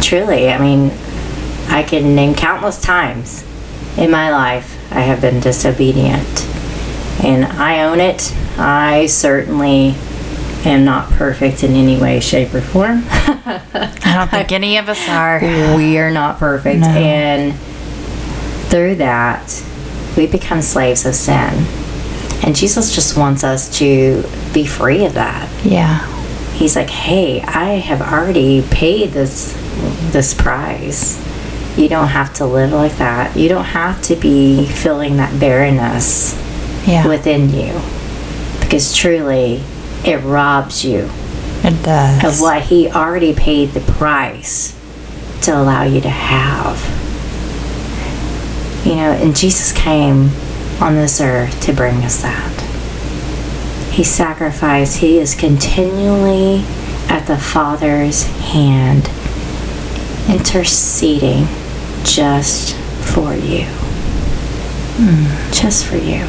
Truly, 0.00 0.50
I 0.50 0.58
mean, 0.58 0.90
I 1.68 1.82
can 1.82 2.14
name 2.14 2.34
countless 2.34 2.80
times 2.80 3.44
in 3.96 4.10
my 4.10 4.30
life 4.30 4.76
I 4.92 5.00
have 5.00 5.20
been 5.20 5.40
disobedient. 5.40 6.46
And 7.22 7.44
I 7.44 7.84
own 7.84 8.00
it. 8.00 8.34
I 8.58 9.06
certainly 9.06 9.94
am 10.64 10.84
not 10.84 11.10
perfect 11.10 11.62
in 11.62 11.72
any 11.72 11.98
way, 11.98 12.20
shape, 12.20 12.52
or 12.54 12.60
form. 12.60 13.04
i 13.08 14.14
don't 14.14 14.30
think 14.30 14.52
any 14.52 14.78
of 14.78 14.88
us 14.88 15.08
are 15.08 15.40
we 15.76 15.98
are 15.98 16.10
not 16.10 16.38
perfect. 16.38 16.80
No. 16.80 16.88
And 16.88 17.54
through 18.70 18.96
that, 18.96 19.62
we 20.16 20.26
become 20.26 20.62
slaves 20.62 21.04
of 21.06 21.14
sin. 21.14 21.66
And 22.42 22.56
Jesus 22.56 22.94
just 22.94 23.16
wants 23.16 23.44
us 23.44 23.78
to 23.78 24.24
be 24.54 24.66
free 24.66 25.04
of 25.04 25.14
that. 25.14 25.48
Yeah. 25.64 26.06
He's 26.54 26.76
like, 26.76 26.90
"Hey, 26.90 27.42
I 27.42 27.74
have 27.74 28.00
already 28.00 28.62
paid 28.70 29.12
this 29.12 29.54
this 30.12 30.34
price. 30.34 31.18
You 31.76 31.88
don't 31.88 32.08
have 32.08 32.34
to 32.34 32.44
live 32.46 32.72
like 32.72 32.96
that. 32.98 33.36
You 33.36 33.48
don't 33.48 33.64
have 33.64 34.02
to 34.02 34.16
be 34.16 34.66
feeling 34.66 35.16
that 35.18 35.38
barrenness 35.38 36.34
Yeah. 36.86 37.06
within 37.06 37.54
you. 37.54 37.72
Because 38.60 38.94
truly, 38.94 39.62
it 40.04 40.22
robs 40.24 40.84
you 40.84 41.08
it 41.62 41.82
does. 41.82 42.24
of 42.24 42.40
what 42.40 42.62
he 42.62 42.90
already 42.90 43.32
paid 43.32 43.72
the 43.72 43.80
price 43.80 44.74
to 45.42 45.56
allow 45.56 45.82
you 45.84 46.00
to 46.00 46.08
have. 46.10 46.76
You 48.84 48.96
know, 48.96 49.12
and 49.12 49.36
Jesus 49.36 49.72
came 49.72 50.30
on 50.80 50.94
this 50.94 51.20
earth 51.20 51.60
to 51.62 51.72
bring 51.72 51.96
us 51.98 52.22
that. 52.22 52.60
He 53.92 54.04
sacrificed, 54.04 54.98
he 54.98 55.18
is 55.18 55.34
continually 55.34 56.64
at 57.08 57.26
the 57.26 57.36
Father's 57.36 58.22
hand, 58.22 59.10
interceding 60.30 61.46
just 62.04 62.76
for 63.12 63.34
you. 63.34 63.66
Mm, 64.96 65.52
just 65.52 65.84
for 65.84 65.96
you. 65.96 66.24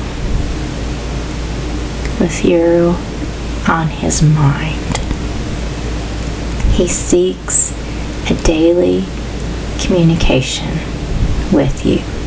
With 2.19 2.43
you 2.43 2.95
on 3.71 3.87
his 3.87 4.21
mind. 4.21 4.97
He 6.73 6.87
seeks 6.87 7.71
a 8.29 8.43
daily 8.43 9.05
communication 9.79 10.73
with 11.53 11.85
you. 11.85 12.20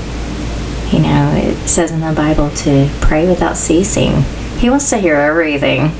You 0.95 1.01
know, 1.01 1.33
it 1.35 1.57
says 1.67 1.91
in 1.91 1.99
the 1.99 2.13
Bible 2.13 2.51
to 2.51 2.89
pray 3.01 3.27
without 3.27 3.57
ceasing. 3.57 4.23
He 4.59 4.71
wants 4.71 4.91
to 4.91 4.97
hear 4.97 5.17
everything. 5.17 5.91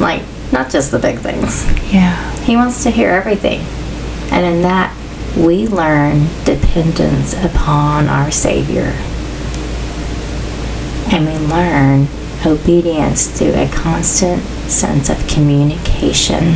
Like, 0.00 0.22
not 0.52 0.70
just 0.72 0.90
the 0.90 0.98
big 0.98 1.20
things. 1.20 1.64
yeah. 1.92 2.34
He 2.40 2.56
wants 2.56 2.82
to 2.82 2.90
hear 2.90 3.10
everything. 3.10 3.60
And 4.32 4.44
in 4.44 4.62
that, 4.62 4.92
we 5.36 5.68
learn 5.68 6.26
dependence 6.42 7.32
upon 7.44 8.08
our 8.08 8.32
Savior. 8.32 8.92
And 11.12 11.24
we 11.24 11.46
learn 11.46 12.08
obedience 12.44 13.28
through 13.28 13.54
a 13.54 13.68
constant 13.68 14.42
sense 14.68 15.10
of 15.10 15.28
communication 15.28 16.54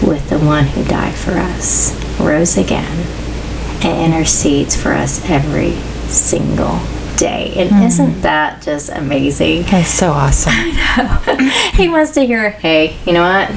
with 0.00 0.30
the 0.30 0.38
one 0.38 0.64
who 0.68 0.82
died 0.84 1.14
for 1.14 1.32
us, 1.32 1.92
rose 2.18 2.56
again, 2.56 3.06
and 3.84 4.14
intercedes 4.14 4.74
for 4.74 4.94
us 4.94 5.28
every 5.28 5.76
single 6.08 6.78
day. 7.16 7.52
And 7.56 7.70
hmm. 7.70 7.82
isn't 7.82 8.22
that 8.22 8.62
just 8.62 8.88
amazing? 8.90 9.62
That's 9.64 9.90
so 9.90 10.10
awesome. 10.10 10.52
he 11.74 11.88
wants 11.88 12.12
to 12.12 12.26
hear, 12.26 12.50
hey, 12.50 12.96
you 13.04 13.12
know 13.12 13.22
what? 13.22 13.50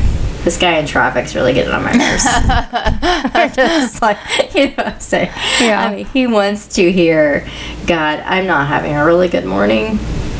This 0.44 0.58
guy 0.58 0.80
in 0.80 0.88
traffic's 0.88 1.36
really 1.36 1.54
getting 1.54 1.72
on 1.72 1.84
my 1.84 1.92
nerves. 1.92 2.24
Just 3.56 4.02
like, 4.02 4.18
you 4.56 4.70
know 4.70 4.74
what 4.74 4.88
I'm 4.88 5.00
saying? 5.00 5.32
Yeah. 5.62 5.86
I 5.86 5.96
mean, 5.96 6.06
he 6.08 6.26
wants 6.26 6.68
to 6.76 6.92
hear, 6.92 7.48
God, 7.86 8.20
I'm 8.22 8.48
not 8.48 8.68
having 8.68 8.96
a 8.96 9.06
really 9.06 9.28
good 9.28 9.46
morning. 9.46 10.00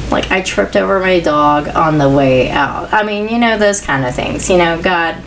Like, 0.10 0.32
I 0.32 0.42
tripped 0.42 0.76
over 0.76 1.00
my 1.00 1.20
dog 1.20 1.68
on 1.68 2.00
the 2.00 2.10
way 2.10 2.50
out. 2.50 2.92
I 2.92 3.04
mean, 3.04 3.30
you 3.30 3.38
know, 3.38 3.60
those 3.60 3.80
kind 3.80 4.04
of 4.04 4.16
things. 4.16 4.50
You 4.50 4.58
know, 4.58 4.82
God, 4.82 5.22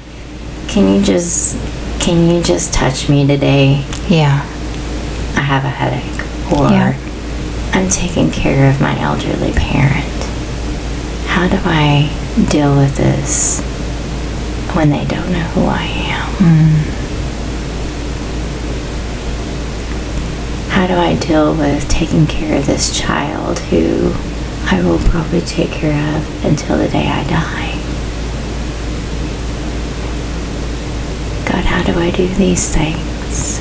can 0.67 0.93
you 0.93 1.05
just, 1.05 1.57
can 2.01 2.29
you 2.29 2.43
just 2.43 2.75
touch 2.75 3.09
me 3.09 3.25
today? 3.29 3.87
Yeah. 4.09 4.43
I 5.37 5.41
have 5.41 5.65
a 5.65 5.69
headache. 5.69 6.34
Or 6.55 6.71
Yeah. 6.71 6.95
I'm 7.73 7.89
taking 7.89 8.31
care 8.31 8.71
of 8.71 8.81
my 8.81 8.99
elderly 9.01 9.53
parent. 9.53 10.05
How 11.27 11.49
do 11.49 11.59
I 11.65 12.09
deal 12.49 12.77
with 12.77 12.97
this 12.97 13.61
when 14.75 14.91
they 14.91 15.05
don't 15.05 15.31
know 15.33 15.47
who 15.55 15.67
I 15.67 15.83
am? 15.83 16.31
Hmm. 16.39 16.91
How 20.71 20.87
do 20.87 20.95
I 20.95 21.17
deal 21.17 21.55
with 21.55 21.89
taking 21.89 22.27
care 22.27 22.57
of 22.59 22.67
this 22.67 22.97
child 22.97 23.59
who 23.71 24.13
I 24.67 24.83
will 24.83 24.99
probably 25.11 25.41
take 25.41 25.71
care 25.71 26.17
of 26.17 26.45
until 26.45 26.79
the 26.79 26.89
day 26.89 27.09
I 27.09 27.25
die? 27.25 27.73
God, 31.51 31.65
how 31.65 31.83
do 31.85 31.99
I 31.99 32.11
do 32.11 32.27
these 32.35 32.69
things? 32.75 33.61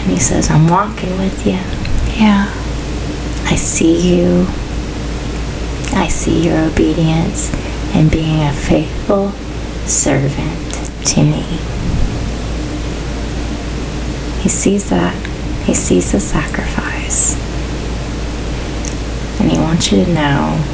And 0.00 0.10
he 0.10 0.18
says, 0.18 0.50
I'm 0.50 0.68
walking 0.68 1.16
with 1.18 1.46
you. 1.46 1.60
Yeah. 2.18 2.48
I 3.46 3.56
see 3.56 4.16
you. 4.18 4.46
I 5.92 6.08
see 6.08 6.44
your 6.46 6.58
obedience 6.58 7.52
and 7.94 8.10
being 8.10 8.42
a 8.42 8.52
faithful 8.52 9.30
servant 9.86 10.74
to 11.06 11.22
me. 11.24 11.42
He 14.42 14.48
sees 14.48 14.88
that. 14.90 15.14
He 15.66 15.74
sees 15.74 16.12
the 16.12 16.20
sacrifice. 16.20 17.34
And 19.40 19.50
he 19.50 19.58
wants 19.58 19.90
you 19.92 20.04
to 20.04 20.12
know 20.14 20.64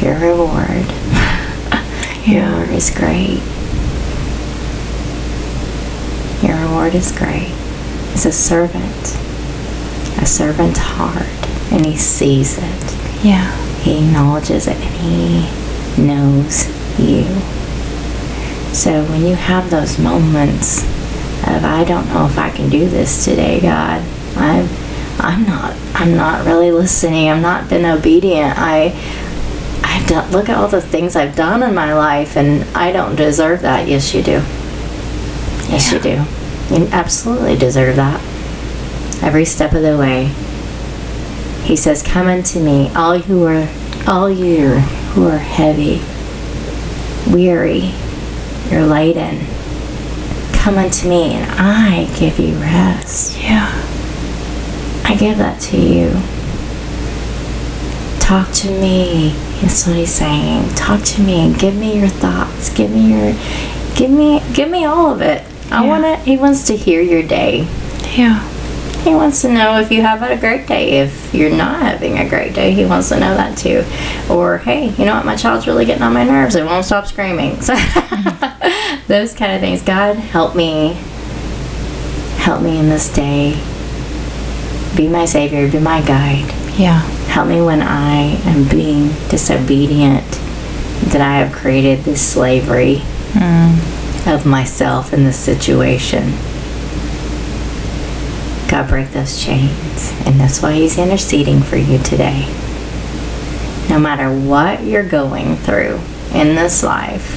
your 0.00 0.18
reward. 0.18 0.86
your 2.26 2.42
Yeah. 2.42 2.50
reward 2.52 2.70
is 2.70 2.90
great. 2.90 3.40
Your 6.42 6.56
reward 6.66 6.94
is 6.94 7.12
great. 7.12 7.52
He's 8.12 8.26
a 8.26 8.32
servant, 8.32 9.16
a 10.20 10.26
servant's 10.26 10.78
heart, 10.78 11.72
and 11.72 11.86
he 11.86 11.96
sees 11.96 12.58
it. 12.58 13.24
Yeah. 13.24 13.50
He 13.80 13.98
acknowledges 13.98 14.66
it 14.66 14.76
and 14.76 14.94
he 14.96 16.02
knows 16.02 16.68
you. 16.98 17.24
So 18.74 19.04
when 19.04 19.24
you 19.24 19.34
have 19.34 19.70
those 19.70 19.98
moments 19.98 20.82
of 21.46 21.64
I 21.64 21.84
don't 21.84 22.06
know 22.08 22.26
if 22.26 22.38
I 22.38 22.50
can 22.50 22.68
do 22.68 22.88
this 22.88 23.24
today, 23.24 23.60
God, 23.60 24.02
I'm 24.36 24.68
I'm 25.18 25.44
not 25.44 25.74
I'm 25.94 26.14
not 26.14 26.44
really 26.44 26.70
listening. 26.70 27.30
I'm 27.30 27.40
not 27.40 27.70
been 27.70 27.86
obedient. 27.86 28.54
I 28.58 28.94
I've 29.82 30.06
done 30.06 30.30
look 30.30 30.48
at 30.48 30.58
all 30.58 30.68
the 30.68 30.82
things 30.82 31.16
I've 31.16 31.34
done 31.34 31.62
in 31.62 31.74
my 31.74 31.94
life 31.94 32.36
and 32.36 32.64
I 32.76 32.92
don't 32.92 33.16
deserve 33.16 33.62
that. 33.62 33.88
Yes 33.88 34.14
you 34.14 34.22
do. 34.22 34.42
Yes 35.70 35.90
you 35.90 35.98
do. 36.00 36.24
You 36.70 36.88
absolutely 36.92 37.56
deserve 37.56 37.96
that. 37.96 38.20
Every 39.22 39.44
step 39.44 39.72
of 39.72 39.82
the 39.82 39.98
way. 39.98 40.26
He 41.64 41.76
says, 41.76 42.02
Come 42.02 42.26
unto 42.26 42.60
me, 42.60 42.90
all 42.94 43.18
who 43.18 43.44
are 43.44 43.68
all 44.06 44.30
you 44.30 44.80
who 45.12 45.26
are 45.28 45.38
heavy, 45.38 46.00
weary, 47.32 47.92
you're 48.70 48.86
laden. 48.86 49.44
Come 50.52 50.78
unto 50.78 51.08
me 51.08 51.34
and 51.34 51.50
I 51.58 52.04
give 52.18 52.38
you 52.38 52.54
rest. 52.56 53.38
Yeah. 53.38 53.68
I 55.04 55.16
give 55.16 55.38
that 55.38 55.60
to 55.62 55.76
you. 55.76 56.10
Talk 58.20 58.52
to 58.56 58.70
me. 58.70 59.30
That's 59.60 59.86
what 59.86 59.96
he's 59.96 60.14
saying. 60.14 60.74
Talk 60.74 61.02
to 61.02 61.22
me. 61.22 61.46
And 61.46 61.58
give 61.58 61.74
me 61.74 61.98
your 61.98 62.08
thoughts. 62.08 62.72
Give 62.72 62.90
me 62.90 63.10
your 63.12 63.32
give 63.96 64.10
me 64.10 64.42
give 64.52 64.70
me 64.70 64.84
all 64.84 65.12
of 65.12 65.20
it. 65.20 65.44
I 65.70 65.82
Yeah. 65.84 65.88
want 65.88 66.04
to 66.04 66.16
he 66.16 66.36
wants 66.36 66.64
to 66.66 66.76
hear 66.76 67.00
your 67.00 67.22
day. 67.22 67.66
Yeah. 68.16 68.46
He 69.04 69.14
wants 69.14 69.40
to 69.42 69.48
know 69.48 69.80
if 69.80 69.90
you 69.90 70.02
have 70.02 70.20
had 70.20 70.30
a 70.30 70.36
great 70.36 70.66
day. 70.66 70.98
If 71.00 71.32
you're 71.34 71.50
not 71.50 71.80
having 71.80 72.18
a 72.18 72.28
great 72.28 72.52
day, 72.54 72.72
he 72.72 72.84
wants 72.84 73.08
to 73.08 73.18
know 73.18 73.34
that 73.34 73.56
too. 73.56 73.82
Or, 74.28 74.58
hey, 74.58 74.90
you 74.90 75.06
know 75.06 75.14
what? 75.14 75.24
My 75.24 75.36
child's 75.36 75.66
really 75.66 75.86
getting 75.86 76.02
on 76.02 76.12
my 76.12 76.22
nerves. 76.24 76.54
It 76.54 76.66
won't 76.66 76.84
stop 76.84 77.06
screaming. 77.06 77.62
So, 77.62 77.74
those 79.08 79.32
kind 79.32 79.52
of 79.54 79.60
things. 79.60 79.80
God, 79.80 80.16
help 80.16 80.54
me. 80.54 80.98
Help 82.36 82.60
me 82.60 82.78
in 82.78 82.90
this 82.90 83.10
day. 83.12 83.52
Be 84.96 85.08
my 85.08 85.24
savior. 85.24 85.70
Be 85.70 85.78
my 85.78 86.02
guide. 86.02 86.52
Yeah. 86.78 87.00
Help 87.28 87.48
me 87.48 87.62
when 87.62 87.80
I 87.80 88.38
am 88.44 88.68
being 88.68 89.08
disobedient. 89.30 90.30
That 91.12 91.22
I 91.22 91.38
have 91.38 91.52
created 91.54 92.04
this 92.04 92.20
slavery 92.20 92.96
mm. 93.32 93.99
Of 94.26 94.46
myself 94.46 95.12
in 95.12 95.24
this 95.24 95.38
situation. 95.38 96.32
God, 98.68 98.88
break 98.88 99.10
those 99.10 99.42
chains. 99.42 100.12
And 100.24 100.38
that's 100.40 100.62
why 100.62 100.72
He's 100.72 100.98
interceding 100.98 101.60
for 101.60 101.76
you 101.76 101.98
today. 101.98 102.46
No 103.88 103.98
matter 103.98 104.30
what 104.30 104.84
you're 104.84 105.08
going 105.08 105.56
through 105.56 106.00
in 106.32 106.54
this 106.54 106.82
life, 106.82 107.36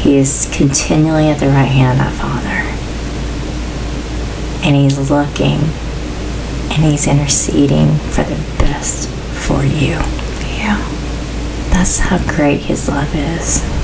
He 0.00 0.16
is 0.16 0.50
continually 0.52 1.28
at 1.28 1.38
the 1.38 1.46
right 1.46 1.64
hand 1.64 2.00
of 2.00 2.12
Father. 2.14 2.68
And 4.66 4.76
He's 4.76 5.10
looking 5.10 5.60
and 6.70 6.82
He's 6.82 7.06
interceding 7.06 7.96
for 7.96 8.24
the 8.24 8.36
best 8.58 9.08
for 9.08 9.64
you. 9.64 9.98
Yeah. 10.56 10.78
That's 11.70 11.98
how 11.98 12.18
great 12.32 12.60
his 12.60 12.88
love 12.88 13.12
is. 13.14 13.81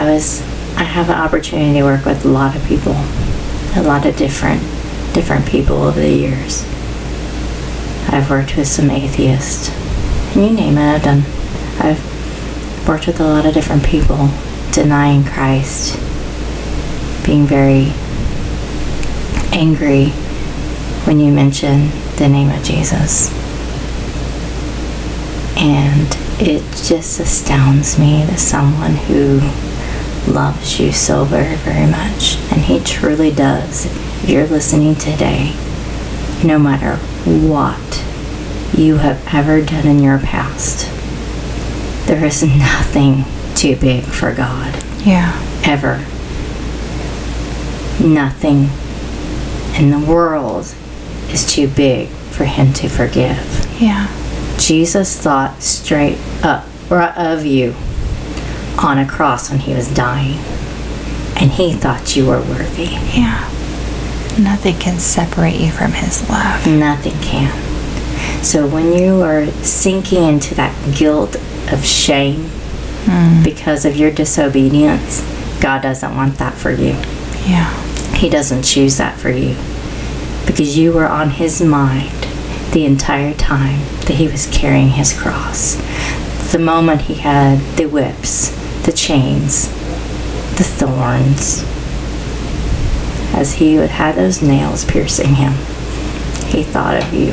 I 0.00 0.10
was 0.10 0.40
I 0.78 0.84
have 0.84 1.10
an 1.10 1.16
opportunity 1.16 1.74
to 1.74 1.84
work 1.84 2.06
with 2.06 2.24
a 2.24 2.28
lot 2.28 2.56
of 2.56 2.64
people, 2.64 2.94
a 3.76 3.82
lot 3.84 4.06
of 4.06 4.16
different 4.16 4.62
different 5.12 5.46
people 5.46 5.82
over 5.82 6.00
the 6.00 6.08
years. 6.08 6.64
I've 8.08 8.30
worked 8.30 8.56
with 8.56 8.66
some 8.66 8.90
atheists, 8.90 9.68
and 10.34 10.42
you 10.42 10.52
name 10.52 10.78
it, 10.78 10.94
I've 10.94 11.02
done. 11.02 11.24
I've 11.80 12.88
worked 12.88 13.08
with 13.08 13.20
a 13.20 13.24
lot 13.24 13.44
of 13.44 13.52
different 13.52 13.84
people 13.84 14.30
denying 14.72 15.22
Christ, 15.22 15.96
being 17.26 17.44
very 17.44 17.92
angry 19.52 20.06
when 21.04 21.20
you 21.20 21.30
mention 21.30 21.90
the 22.16 22.26
name 22.26 22.48
of 22.48 22.64
Jesus. 22.64 23.30
And 25.58 26.08
it 26.40 26.62
just 26.88 27.20
astounds 27.20 27.98
me 27.98 28.24
that 28.24 28.40
someone 28.40 28.94
who 28.94 29.40
loves 30.30 30.78
you 30.80 30.92
so 30.92 31.24
very, 31.24 31.56
very 31.56 31.90
much, 31.90 32.36
and 32.52 32.62
he 32.62 32.80
truly 32.80 33.30
does. 33.30 33.86
If 34.22 34.28
you're 34.30 34.46
listening 34.46 34.94
today, 34.94 35.54
no 36.44 36.58
matter 36.58 36.96
what 37.24 38.04
you 38.76 38.96
have 38.96 39.22
ever 39.34 39.60
done 39.60 39.86
in 39.86 40.02
your 40.02 40.18
past, 40.18 40.88
there 42.06 42.24
is 42.24 42.42
nothing 42.42 43.24
too 43.54 43.76
big 43.76 44.04
for 44.04 44.32
God, 44.32 44.74
Yeah. 45.04 45.32
ever. 45.64 46.04
Nothing 48.00 48.70
in 49.76 49.90
the 49.90 49.98
world 49.98 50.74
is 51.30 51.46
too 51.52 51.68
big 51.68 52.08
for 52.08 52.44
him 52.44 52.72
to 52.74 52.88
forgive. 52.88 53.66
Yeah. 53.80 54.08
Jesus 54.58 55.16
thought 55.18 55.62
straight 55.62 56.18
up 56.42 56.66
of 56.90 57.44
you 57.44 57.74
on 58.78 58.98
a 58.98 59.06
cross 59.06 59.50
when 59.50 59.60
he 59.60 59.74
was 59.74 59.92
dying. 59.92 60.38
And 61.36 61.50
he 61.50 61.72
thought 61.72 62.16
you 62.16 62.26
were 62.26 62.40
worthy. 62.40 62.90
Yeah. 63.14 63.48
Nothing 64.38 64.78
can 64.78 64.98
separate 64.98 65.56
you 65.56 65.70
from 65.70 65.92
his 65.92 66.28
love. 66.28 66.66
Nothing 66.66 67.18
can. 67.20 67.50
So 68.42 68.66
when 68.66 68.92
you 68.92 69.22
are 69.22 69.46
sinking 69.62 70.22
into 70.24 70.54
that 70.54 70.74
guilt 70.96 71.36
of 71.72 71.84
shame 71.84 72.44
hmm. 73.04 73.42
because 73.42 73.84
of 73.84 73.96
your 73.96 74.10
disobedience, 74.10 75.20
God 75.60 75.82
doesn't 75.82 76.16
want 76.16 76.38
that 76.38 76.54
for 76.54 76.70
you. 76.70 76.94
Yeah. 77.46 77.72
He 78.14 78.28
doesn't 78.28 78.62
choose 78.62 78.98
that 78.98 79.18
for 79.18 79.30
you 79.30 79.56
because 80.46 80.76
you 80.76 80.92
were 80.92 81.06
on 81.06 81.30
his 81.30 81.62
mind 81.62 82.10
the 82.72 82.84
entire 82.84 83.34
time 83.34 83.80
that 84.06 84.16
he 84.16 84.26
was 84.26 84.46
carrying 84.46 84.90
his 84.90 85.18
cross. 85.18 85.76
The 86.52 86.58
moment 86.58 87.02
he 87.02 87.14
had 87.14 87.60
the 87.76 87.86
whips, 87.86 88.50
the 88.84 88.92
chains, 88.92 89.68
the 90.56 90.64
thorns, 90.64 91.64
as 93.34 93.54
he 93.54 93.78
would 93.78 93.90
have 93.90 94.16
those 94.16 94.42
nails 94.42 94.84
piercing 94.84 95.34
him, 95.34 95.52
he 96.48 96.62
thought 96.62 96.96
of 96.96 97.14
you. 97.14 97.32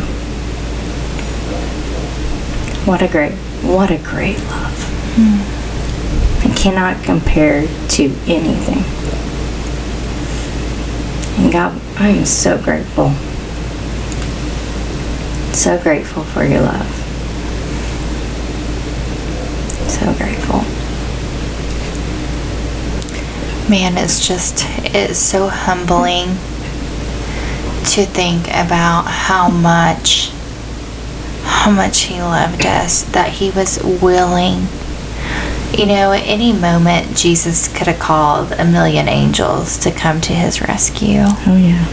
What 2.85 3.01
a 3.01 3.07
great, 3.07 3.33
what 3.63 3.91
a 3.91 3.97
great 3.97 4.37
love. 4.39 4.83
Hmm. 5.17 6.49
It 6.49 6.55
cannot 6.55 7.03
compare 7.03 7.67
to 7.67 8.03
anything. 8.27 8.83
And 11.43 11.51
God, 11.51 11.81
I 11.97 12.09
am 12.09 12.25
so 12.25 12.61
grateful. 12.61 13.11
So 15.53 15.81
grateful 15.81 16.23
for 16.23 16.43
your 16.43 16.61
love. 16.61 16.87
So 19.89 20.13
grateful. 20.13 20.76
Man, 23.69 23.97
it's 23.97 24.25
just, 24.25 24.63
it's 24.95 25.19
so 25.19 25.49
humbling 25.49 26.27
to 27.91 28.05
think 28.05 28.47
about 28.47 29.03
how 29.07 29.49
much, 29.49 30.29
how 31.43 31.71
much 31.71 32.03
He 32.03 32.21
loved 32.21 32.65
us, 32.65 33.03
that 33.11 33.29
He 33.29 33.51
was 33.51 33.77
willing. 33.83 34.67
You 35.77 35.85
know, 35.85 36.13
at 36.13 36.25
any 36.25 36.53
moment, 36.53 37.17
Jesus 37.17 37.67
could 37.67 37.87
have 37.87 37.99
called 37.99 38.53
a 38.53 38.63
million 38.63 39.09
angels 39.09 39.77
to 39.79 39.91
come 39.91 40.21
to 40.21 40.33
His 40.33 40.61
rescue. 40.61 41.23
Oh 41.25 41.57
yeah. 41.61 41.83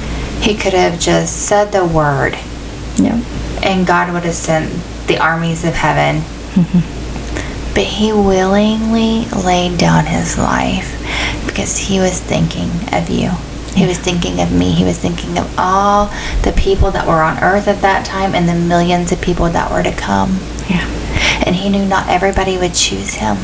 He 0.41 0.55
could 0.55 0.75
have 0.75 1.01
just 1.01 1.47
said 1.47 1.73
the 1.73 1.85
word, 1.85 2.39
Yep. 2.99 3.25
and 3.65 3.85
God 3.85 4.13
would 4.13 4.23
have 4.25 4.35
sent 4.35 4.71
the 5.09 5.19
armies 5.19 5.65
of 5.65 5.75
heaven. 5.75 6.23
Mm-hmm. 6.55 7.75
But 7.75 7.83
he 7.85 8.13
willingly 8.13 9.25
laid 9.31 9.79
down 9.79 10.07
his 10.07 10.39
life 10.39 11.04
because 11.47 11.77
he 11.77 12.01
was 12.01 12.21
thinking 12.21 12.71
of 12.93 13.09
you. 13.11 13.31
He 13.75 13.87
was 13.87 13.99
thinking 13.99 14.41
of 14.41 14.53
me. 14.53 14.71
He 14.73 14.85
was 14.85 14.99
thinking 14.99 15.37
of 15.37 15.53
all 15.59 16.07
the 16.43 16.55
people 16.57 16.91
that 16.93 17.07
were 17.07 17.23
on 17.23 17.43
earth 17.43 17.67
at 17.67 17.83
that 17.83 18.07
time 18.07 18.35
and 18.35 18.49
the 18.49 18.55
millions 18.55 19.11
of 19.11 19.21
people 19.21 19.49
that 19.51 19.71
were 19.71 19.83
to 19.83 19.93
come. 19.93 20.39
Yeah. 20.69 20.87
And 21.45 21.57
he 21.57 21.69
knew 21.69 21.85
not 21.85 22.09
everybody 22.09 22.57
would 22.57 22.75
choose 22.75 23.15
him. 23.15 23.37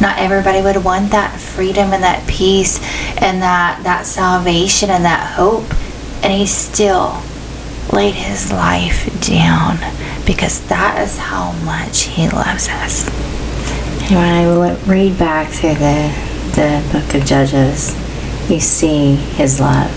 Not 0.00 0.18
everybody 0.18 0.60
would 0.60 0.84
want 0.84 1.12
that 1.12 1.38
freedom 1.38 1.92
and 1.92 2.02
that 2.02 2.26
peace 2.26 2.78
and 3.22 3.40
that, 3.40 3.80
that 3.84 4.04
salvation 4.04 4.90
and 4.90 5.04
that 5.04 5.34
hope. 5.36 5.70
And 6.24 6.32
he 6.32 6.46
still 6.46 7.22
laid 7.92 8.14
his 8.14 8.50
life 8.50 9.06
down 9.20 9.78
because 10.26 10.66
that 10.66 11.00
is 11.02 11.18
how 11.18 11.52
much 11.64 12.02
he 12.02 12.28
loves 12.28 12.68
us. 12.68 13.06
And 14.10 14.16
when 14.16 14.72
I 14.72 14.74
read 14.84 15.18
back 15.18 15.48
through 15.48 15.74
the, 15.74 16.31
the 16.54 16.82
book 16.92 17.14
of 17.14 17.24
Judges, 17.26 17.94
you 18.50 18.60
see 18.60 19.14
his 19.16 19.60
love. 19.60 19.90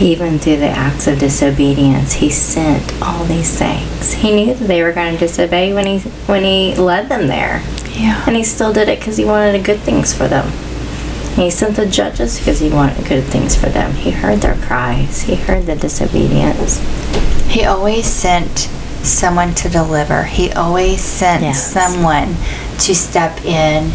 Even 0.00 0.38
through 0.38 0.58
the 0.58 0.68
acts 0.68 1.06
of 1.08 1.18
disobedience, 1.18 2.12
he 2.14 2.30
sent 2.30 2.92
all 3.02 3.24
these 3.24 3.58
things. 3.58 4.12
He 4.12 4.30
knew 4.32 4.54
that 4.54 4.64
they 4.68 4.82
were 4.82 4.92
going 4.92 5.14
to 5.14 5.18
disobey 5.18 5.72
when 5.72 5.86
he 5.86 5.98
when 6.26 6.44
he 6.44 6.74
led 6.76 7.08
them 7.08 7.26
there, 7.26 7.62
Yeah. 7.94 8.22
and 8.26 8.36
he 8.36 8.44
still 8.44 8.72
did 8.72 8.88
it 8.88 9.00
because 9.00 9.16
he 9.16 9.24
wanted 9.24 9.64
good 9.64 9.80
things 9.80 10.14
for 10.14 10.28
them. 10.28 10.46
And 11.32 11.42
he 11.44 11.50
sent 11.50 11.74
the 11.76 11.86
judges 11.86 12.38
because 12.38 12.60
he 12.60 12.68
wanted 12.70 13.06
good 13.08 13.24
things 13.24 13.56
for 13.56 13.68
them. 13.70 13.92
He 13.94 14.10
heard 14.12 14.40
their 14.40 14.54
cries. 14.56 15.22
He 15.22 15.34
heard 15.34 15.66
the 15.66 15.74
disobedience. 15.76 16.78
He 17.48 17.64
always 17.64 18.06
sent 18.06 18.68
someone 19.02 19.54
to 19.56 19.68
deliver. 19.68 20.24
He 20.24 20.52
always 20.52 21.00
sent 21.00 21.42
Yes. 21.42 21.72
someone 21.72 22.36
to 22.80 22.94
step 22.94 23.44
in 23.44 23.90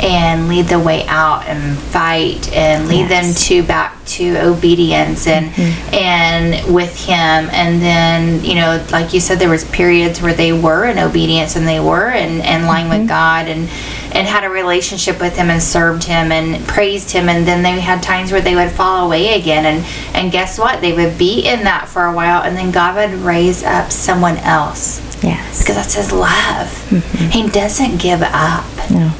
and 0.00 0.48
lead 0.48 0.66
the 0.66 0.78
way 0.78 1.06
out 1.06 1.46
and 1.46 1.78
fight 1.78 2.52
and 2.52 2.88
lead 2.88 3.08
them 3.08 3.34
to 3.34 3.62
back 3.62 4.02
to 4.04 4.36
obedience 4.38 5.26
and 5.26 5.50
mm-hmm. 5.50 5.94
and 5.94 6.74
with 6.74 7.06
him. 7.06 7.48
And 7.52 7.80
then 7.80 8.44
you 8.44 8.54
know 8.54 8.84
like 8.90 9.12
you 9.12 9.20
said 9.20 9.38
there 9.38 9.50
was 9.50 9.64
periods 9.66 10.20
where 10.20 10.34
they 10.34 10.52
were 10.52 10.86
in 10.86 10.98
obedience 10.98 11.56
and 11.56 11.66
they 11.66 11.80
were 11.80 12.10
in, 12.10 12.40
in 12.40 12.66
line 12.66 12.88
with 12.88 12.98
mm-hmm. 12.98 13.08
God 13.08 13.48
and 13.48 13.68
and 14.14 14.26
had 14.26 14.44
a 14.44 14.50
relationship 14.50 15.20
with 15.20 15.36
him 15.36 15.48
and 15.48 15.62
served 15.62 16.04
him 16.04 16.32
and 16.32 16.66
praised 16.68 17.10
him. 17.10 17.28
And 17.28 17.46
then 17.46 17.62
they 17.62 17.80
had 17.80 18.02
times 18.02 18.30
where 18.30 18.42
they 18.42 18.54
would 18.54 18.70
fall 18.70 19.06
away 19.06 19.40
again. 19.40 19.64
And 19.64 19.86
and 20.14 20.32
guess 20.32 20.58
what? 20.58 20.80
They 20.80 20.92
would 20.92 21.18
be 21.18 21.46
in 21.46 21.64
that 21.64 21.88
for 21.88 22.04
a 22.04 22.12
while 22.12 22.42
and 22.42 22.56
then 22.56 22.70
god 22.70 22.96
would 22.96 23.20
raise 23.20 23.62
up 23.62 23.90
someone 23.90 24.36
else. 24.38 25.00
Yes. 25.22 25.60
because 25.60 25.76
that's 25.76 25.94
his 25.94 26.12
love. 26.12 26.66
Mm-hmm. 26.90 27.28
He 27.30 27.48
doesn't 27.48 27.98
give 27.98 28.22
up. 28.22 28.64
No. 28.90 29.12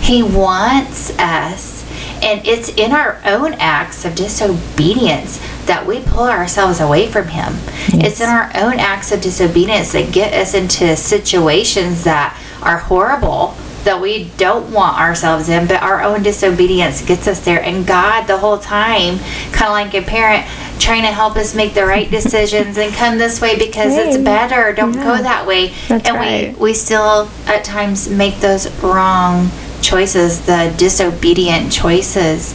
He 0.00 0.22
wants 0.22 1.10
us, 1.18 1.84
and 2.22 2.46
it's 2.46 2.68
in 2.70 2.92
our 2.92 3.20
own 3.24 3.54
acts 3.54 4.04
of 4.04 4.14
disobedience 4.14 5.40
that 5.66 5.86
we 5.86 6.00
pull 6.00 6.24
ourselves 6.24 6.80
away 6.80 7.10
from 7.10 7.28
Him. 7.28 7.54
It's 7.88 8.20
in 8.20 8.28
our 8.28 8.50
own 8.54 8.78
acts 8.78 9.12
of 9.12 9.20
disobedience 9.20 9.92
that 9.92 10.12
get 10.12 10.32
us 10.32 10.54
into 10.54 10.96
situations 10.96 12.04
that 12.04 12.40
are 12.62 12.78
horrible. 12.78 13.54
That 13.84 14.00
we 14.00 14.30
don't 14.36 14.72
want 14.72 14.98
ourselves 14.98 15.48
in, 15.48 15.68
but 15.68 15.80
our 15.80 16.02
own 16.02 16.24
disobedience 16.24 17.04
gets 17.04 17.28
us 17.28 17.44
there. 17.44 17.62
And 17.62 17.86
God, 17.86 18.26
the 18.26 18.36
whole 18.36 18.58
time, 18.58 19.18
kind 19.52 19.66
of 19.66 19.70
like 19.70 19.94
a 19.94 20.02
parent, 20.02 20.44
trying 20.80 21.02
to 21.02 21.12
help 21.12 21.36
us 21.36 21.54
make 21.54 21.72
the 21.74 21.86
right 21.86 22.10
decisions 22.10 22.78
and 22.78 22.92
come 22.94 23.16
this 23.16 23.40
way 23.40 23.56
because 23.56 23.94
it's 23.94 24.16
better. 24.16 24.72
Don't 24.72 24.92
go 24.92 25.16
that 25.16 25.46
way. 25.46 25.72
That's 25.88 26.08
and 26.08 26.16
right. 26.16 26.58
we 26.58 26.70
we 26.70 26.74
still 26.74 27.30
at 27.46 27.64
times 27.64 28.08
make 28.08 28.40
those 28.40 28.68
wrong 28.82 29.50
choices, 29.82 30.46
the 30.46 30.74
disobedient 30.76 31.72
choices. 31.72 32.54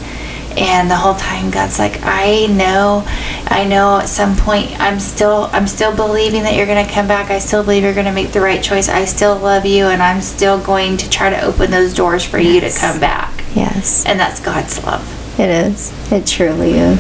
And 0.57 0.91
the 0.91 0.97
whole 0.97 1.15
time 1.15 1.49
God's 1.49 1.79
like, 1.79 1.99
I 2.03 2.47
know, 2.47 3.03
I 3.45 3.65
know 3.65 3.99
at 3.99 4.09
some 4.09 4.35
point 4.35 4.77
I'm 4.81 4.99
still 4.99 5.49
I'm 5.53 5.65
still 5.65 5.95
believing 5.95 6.43
that 6.43 6.55
you're 6.55 6.65
gonna 6.65 6.89
come 6.89 7.07
back. 7.07 7.31
I 7.31 7.39
still 7.39 7.63
believe 7.63 7.83
you're 7.83 7.93
gonna 7.93 8.11
make 8.11 8.31
the 8.31 8.41
right 8.41 8.61
choice. 8.61 8.89
I 8.89 9.05
still 9.05 9.37
love 9.37 9.65
you 9.65 9.85
and 9.85 10.01
I'm 10.01 10.21
still 10.21 10.59
going 10.59 10.97
to 10.97 11.09
try 11.09 11.29
to 11.29 11.41
open 11.41 11.71
those 11.71 11.93
doors 11.93 12.25
for 12.25 12.37
you 12.37 12.59
to 12.59 12.69
come 12.69 12.99
back. 12.99 13.45
Yes. 13.55 14.05
And 14.05 14.19
that's 14.19 14.41
God's 14.41 14.83
love. 14.83 15.39
It 15.39 15.49
is. 15.49 16.11
It 16.11 16.27
truly 16.27 16.73
is. 16.73 16.99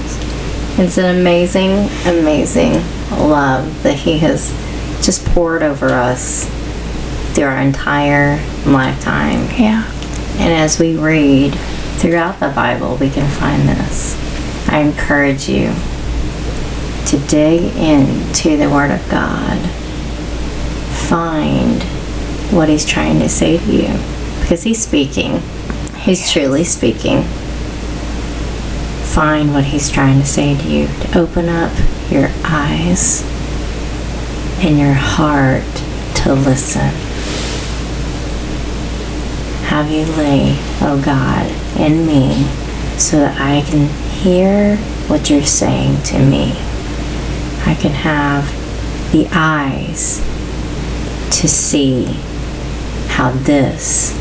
It's 0.79 0.97
an 0.97 1.19
amazing, 1.19 1.89
amazing 2.05 2.73
love 3.11 3.83
that 3.83 3.95
He 3.97 4.17
has 4.19 4.49
just 5.05 5.25
poured 5.25 5.61
over 5.61 5.89
us 5.89 6.45
through 7.33 7.45
our 7.45 7.57
entire 7.57 8.37
lifetime. 8.65 9.49
Yeah. 9.59 9.89
And 10.39 10.53
as 10.53 10.79
we 10.79 10.97
read 10.97 11.53
throughout 11.97 12.39
the 12.39 12.49
Bible, 12.49 12.97
we 12.97 13.09
can 13.09 13.29
find 13.39 13.67
this. 13.67 14.17
I 14.69 14.79
encourage 14.79 15.47
you 15.49 15.73
to 17.07 17.17
dig 17.27 17.75
into 17.75 18.57
the 18.57 18.69
Word 18.69 18.91
of 18.91 19.07
God. 19.09 19.59
Find 21.07 21.83
what 22.51 22.69
He's 22.69 22.85
trying 22.85 23.19
to 23.19 23.29
say 23.29 23.57
to 23.57 23.71
you. 23.71 24.41
Because 24.41 24.63
He's 24.63 24.81
speaking, 24.81 25.41
He's 25.97 26.31
truly 26.31 26.63
speaking. 26.63 27.23
Find 29.13 29.53
what 29.53 29.65
He's 29.65 29.89
trying 29.89 30.19
to 30.21 30.25
say 30.25 30.57
to 30.57 30.67
you. 30.67 30.87
To 30.87 31.19
open 31.19 31.49
up 31.49 31.71
your 32.09 32.29
eyes 32.43 33.23
and 34.63 34.79
your 34.79 34.93
heart 34.93 35.63
to 36.15 36.33
listen. 36.33 37.10
Have 39.71 39.89
you 39.89 40.03
lay, 40.17 40.57
oh 40.81 41.01
God, 41.01 41.49
in 41.79 42.05
me 42.05 42.43
so 42.97 43.19
that 43.19 43.39
I 43.39 43.61
can 43.61 43.87
hear 44.19 44.75
what 45.07 45.29
you're 45.29 45.45
saying 45.45 46.03
to 46.03 46.19
me. 46.19 46.51
I 47.65 47.77
can 47.79 47.91
have 47.91 48.43
the 49.13 49.29
eyes 49.31 50.17
to 51.39 51.47
see 51.47 52.03
how 53.07 53.31
this 53.31 54.11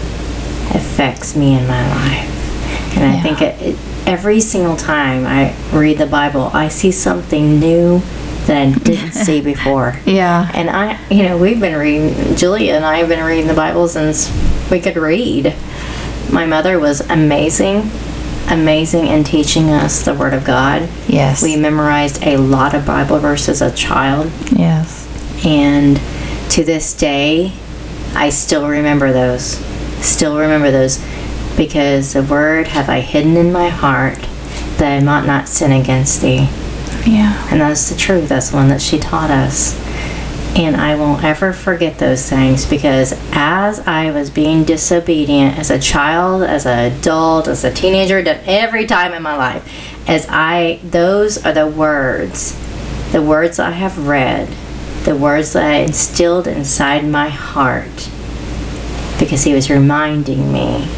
affects 0.73 1.35
me 1.35 1.59
in 1.59 1.67
my 1.67 1.83
life. 1.97 2.97
And 2.97 3.13
I 3.13 3.21
think 3.21 3.43
it, 3.43 3.61
it, 3.61 3.79
every 4.07 4.39
single 4.39 4.77
time 4.77 5.27
I 5.27 5.57
read 5.77 5.99
the 5.99 6.07
Bible, 6.07 6.51
I 6.53 6.69
see 6.69 6.93
something 6.93 7.59
new 7.59 7.99
that 8.47 8.69
I 8.69 8.79
didn't 8.79 9.15
see 9.15 9.41
before. 9.53 9.99
Yeah. 10.07 10.49
And 10.55 10.71
I, 10.71 11.05
you 11.09 11.25
know, 11.25 11.37
we've 11.37 11.59
been 11.59 11.77
reading, 11.77 12.37
Julia 12.37 12.75
and 12.75 12.85
I 12.85 12.99
have 12.99 13.09
been 13.09 13.25
reading 13.25 13.49
the 13.49 13.55
Bible 13.55 13.89
since 13.89 14.31
we 14.71 14.81
could 14.81 14.97
read. 14.97 15.55
My 16.31 16.47
mother 16.47 16.79
was 16.79 17.01
amazing, 17.03 17.91
amazing 18.49 19.07
in 19.07 19.25
teaching 19.25 19.71
us 19.71 20.03
the 20.05 20.15
Word 20.15 20.35
of 20.35 20.45
God. 20.45 20.89
Yes. 21.09 21.43
We 21.43 21.57
memorized 21.57 22.23
a 22.23 22.37
lot 22.37 22.75
of 22.75 22.87
Bible 22.87 23.19
verses 23.19 23.63
as 23.63 23.73
a 23.73 23.77
child, 23.77 24.31
yes. 24.53 25.07
and 25.45 26.01
to 26.51 26.65
this 26.65 26.95
day, 26.95 27.53
I 28.15 28.31
still 28.31 28.69
remember 28.69 29.13
those. 29.13 29.57
Still 30.05 30.39
remember 30.39 30.71
those 30.71 31.05
because 31.57 32.13
the 32.13 32.23
Word 32.23 32.69
have 32.69 32.89
I 32.89 33.01
hidden 33.01 33.37
in 33.37 33.53
my 33.53 33.69
heart 33.69 34.19
that 34.79 34.97
I 34.97 35.05
might 35.05 35.27
not 35.27 35.49
sin 35.49 35.73
against 35.73 36.23
thee. 36.23 36.49
Yeah. 37.07 37.49
And 37.51 37.61
that's 37.61 37.91
the 37.91 37.97
truth. 37.97 38.29
That's 38.29 38.51
the 38.51 38.57
one 38.57 38.69
that 38.69 38.83
she 38.83 38.99
taught 38.99 39.31
us. 39.31 39.75
And 40.57 40.77
I 40.77 40.97
won't 40.97 41.23
ever 41.23 41.53
forget 41.53 41.99
those 41.99 42.29
things 42.29 42.67
because 42.67 43.13
as 43.33 43.81
I 43.81 44.11
was 44.11 44.31
being 44.31 44.65
disobedient 44.65 45.59
as 45.59 45.71
a 45.71 45.79
child, 45.79 46.43
as 46.43 46.67
an 46.67 46.93
adult, 46.93 47.49
as 47.49 47.65
a 47.65 47.73
teenager, 47.73 48.19
every 48.19 48.85
time 48.87 49.15
in 49.15 49.23
my 49.23 49.37
life, 49.37 50.09
as 50.09 50.27
I, 50.29 50.81
those 50.83 51.45
are 51.45 51.53
the 51.53 51.67
words, 51.69 52.59
the 53.13 53.23
words 53.23 53.59
I 53.59 53.71
have 53.71 54.07
read, 54.07 54.49
the 55.05 55.17
words 55.17 55.53
that 55.53 55.65
I 55.65 55.77
instilled 55.77 56.47
inside 56.47 57.07
my 57.07 57.29
heart 57.29 58.11
because 59.21 59.45
he 59.45 59.55
was 59.55 59.71
reminding 59.71 60.53
me, 60.53 60.89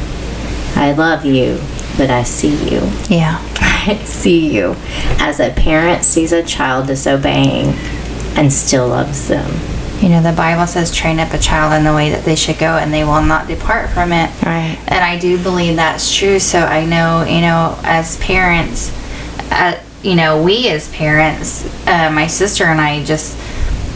I 0.76 0.94
love 0.96 1.24
you, 1.24 1.60
but 1.98 2.08
I 2.08 2.22
see 2.22 2.54
you. 2.70 2.80
Yeah. 3.08 3.38
I 3.84 3.96
see 4.04 4.54
you 4.54 4.76
as 5.18 5.40
a 5.40 5.50
parent 5.50 6.04
sees 6.04 6.32
a 6.32 6.42
child 6.42 6.86
disobeying 6.86 7.74
and 8.36 8.52
still 8.52 8.88
loves 8.88 9.28
them. 9.28 9.50
You 10.02 10.08
know, 10.08 10.20
the 10.20 10.32
Bible 10.32 10.66
says, 10.66 10.92
train 10.92 11.20
up 11.20 11.32
a 11.32 11.38
child 11.38 11.72
in 11.74 11.84
the 11.84 11.94
way 11.94 12.10
that 12.10 12.24
they 12.24 12.34
should 12.34 12.58
go, 12.58 12.76
and 12.76 12.92
they 12.92 13.04
will 13.04 13.22
not 13.22 13.46
depart 13.46 13.90
from 13.90 14.10
it. 14.12 14.30
Right. 14.42 14.76
And 14.88 15.04
I 15.04 15.16
do 15.16 15.40
believe 15.40 15.76
that's 15.76 16.12
true. 16.12 16.40
So 16.40 16.58
I 16.58 16.84
know, 16.84 17.24
you 17.24 17.40
know, 17.40 17.78
as 17.84 18.16
parents, 18.16 18.90
uh, 19.52 19.80
you 20.02 20.16
know, 20.16 20.42
we 20.42 20.68
as 20.70 20.88
parents, 20.88 21.64
uh, 21.86 22.10
my 22.10 22.26
sister 22.26 22.64
and 22.64 22.80
I 22.80 23.04
just, 23.04 23.38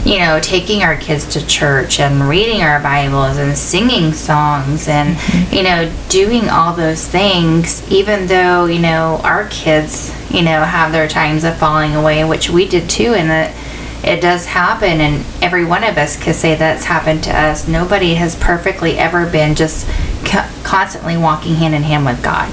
you 0.05 0.19
know, 0.19 0.39
taking 0.39 0.83
our 0.83 0.95
kids 0.95 1.25
to 1.33 1.45
church 1.45 1.99
and 1.99 2.29
reading 2.29 2.61
our 2.61 2.79
Bibles 2.81 3.35
and 3.35 3.57
singing 3.57 4.13
songs 4.13 4.87
and, 4.87 5.19
you 5.51 5.63
know, 5.63 5.91
doing 6.07 6.47
all 6.47 6.73
those 6.73 7.05
things, 7.05 7.85
even 7.91 8.27
though, 8.27 8.67
you 8.67 8.79
know, 8.79 9.19
our 9.25 9.49
kids, 9.49 10.13
you 10.31 10.43
know, 10.43 10.63
have 10.63 10.93
their 10.93 11.09
times 11.09 11.43
of 11.43 11.57
falling 11.57 11.95
away, 11.95 12.23
which 12.23 12.49
we 12.49 12.65
did 12.65 12.89
too, 12.89 13.13
and 13.13 13.29
that 13.29 13.53
it 14.03 14.21
does 14.21 14.45
happen, 14.45 15.01
and 15.01 15.25
every 15.41 15.65
one 15.65 15.83
of 15.83 15.97
us 15.97 16.21
could 16.21 16.35
say 16.35 16.55
that's 16.55 16.85
happened 16.85 17.23
to 17.25 17.35
us. 17.35 17.67
Nobody 17.67 18.15
has 18.15 18.35
perfectly 18.35 18.97
ever 18.97 19.29
been 19.29 19.55
just 19.55 19.87
co- 20.25 20.49
constantly 20.63 21.17
walking 21.17 21.55
hand 21.55 21.75
in 21.75 21.83
hand 21.83 22.05
with 22.05 22.23
God. 22.23 22.49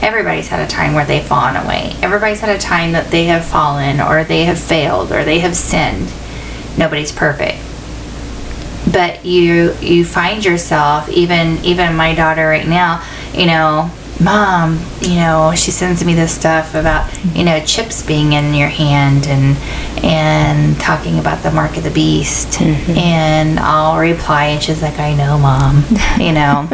Everybody's 0.00 0.48
had 0.48 0.60
a 0.60 0.70
time 0.70 0.94
where 0.94 1.04
they've 1.04 1.24
fallen 1.24 1.56
away. 1.56 1.94
Everybody's 2.02 2.40
had 2.40 2.54
a 2.54 2.58
time 2.58 2.92
that 2.92 3.10
they 3.10 3.24
have 3.24 3.44
fallen, 3.44 4.00
or 4.00 4.24
they 4.24 4.44
have 4.44 4.58
failed, 4.58 5.12
or 5.12 5.24
they 5.24 5.40
have 5.40 5.56
sinned. 5.56 6.12
Nobody's 6.78 7.12
perfect 7.12 7.58
but 8.90 9.24
you 9.24 9.74
you 9.80 10.04
find 10.04 10.44
yourself 10.44 11.08
even 11.08 11.58
even 11.64 11.96
my 11.96 12.14
daughter 12.14 12.46
right 12.46 12.68
now 12.68 13.02
you 13.34 13.44
know 13.44 13.90
mom 14.20 14.80
you 15.00 15.14
know 15.14 15.52
she 15.54 15.70
sends 15.70 16.04
me 16.04 16.14
this 16.14 16.34
stuff 16.34 16.74
about 16.74 17.06
you 17.34 17.44
know 17.44 17.60
chips 17.60 18.04
being 18.04 18.32
in 18.32 18.54
your 18.54 18.68
hand 18.68 19.26
and 19.26 19.56
and 20.04 20.78
talking 20.80 21.18
about 21.18 21.42
the 21.42 21.50
mark 21.50 21.76
of 21.76 21.82
the 21.82 21.90
beast. 21.90 22.48
Mm-hmm. 22.58 22.92
And 22.92 23.60
i'll 23.60 23.98
reply 23.98 24.46
and 24.46 24.62
she's 24.62 24.82
like 24.82 24.98
i 24.98 25.14
know 25.14 25.38
mom 25.38 25.84
you 26.18 26.32
know. 26.32 26.68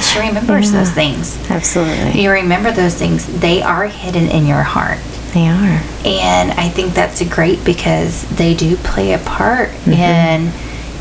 She 0.00 0.18
remembers 0.18 0.72
those 0.72 0.90
things. 0.90 1.38
Absolutely. 1.48 2.20
you 2.20 2.30
remember 2.30 2.70
those 2.70 2.94
things. 2.94 3.24
They 3.40 3.62
are 3.62 3.86
hidden 3.86 4.28
in 4.28 4.46
your 4.46 4.62
heart. 4.62 4.98
They 5.32 5.48
are. 5.48 5.80
and 6.04 6.52
I 6.52 6.68
think 6.68 6.92
that's 6.92 7.26
great 7.28 7.64
because 7.64 8.28
they 8.36 8.54
do 8.54 8.76
play 8.76 9.14
a 9.14 9.18
part 9.18 9.70
mm-hmm. 9.70 9.92
in 9.92 10.52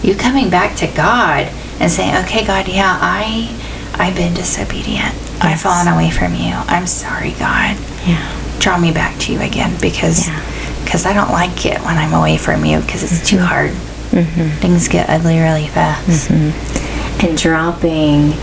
you 0.01 0.15
coming 0.15 0.49
back 0.49 0.77
to 0.77 0.87
God 0.87 1.47
and 1.79 1.91
saying, 1.91 2.23
"Okay, 2.23 2.45
God, 2.45 2.69
yeah, 2.69 2.97
I 3.01 3.57
I've 3.95 4.15
been 4.15 4.33
disobedient. 4.33 5.13
I've 5.43 5.61
fallen 5.61 5.87
away 5.87 6.11
from 6.11 6.35
you. 6.35 6.53
I'm 6.53 6.87
sorry, 6.87 7.31
God. 7.31 7.77
Yeah. 8.05 8.57
Draw 8.59 8.77
me 8.79 8.91
back 8.91 9.19
to 9.21 9.33
you 9.33 9.41
again 9.41 9.75
because 9.81 10.27
Yeah. 10.27 10.39
because 10.83 11.05
I 11.05 11.13
don't 11.13 11.31
like 11.31 11.65
it 11.65 11.79
when 11.81 11.97
I'm 11.97 12.13
away 12.13 12.37
from 12.37 12.63
you 12.65 12.79
because 12.79 13.03
it's 13.03 13.27
too 13.27 13.37
mm-hmm. 13.37 13.45
hard. 13.45 13.71
Mm-hmm. 13.71 14.59
Things 14.59 14.87
get 14.87 15.09
ugly 15.09 15.39
really 15.39 15.67
fast. 15.67 16.29
Mm-hmm. 16.29 17.25
And 17.25 17.37
dropping 17.37 18.33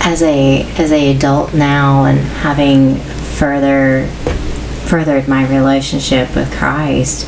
as 0.00 0.22
a 0.22 0.62
as 0.78 0.92
a 0.92 1.14
adult 1.14 1.54
now 1.54 2.04
and 2.04 2.18
having 2.18 2.96
further 3.36 4.06
furthered 4.86 5.28
my 5.28 5.48
relationship 5.48 6.34
with 6.34 6.52
Christ, 6.52 7.26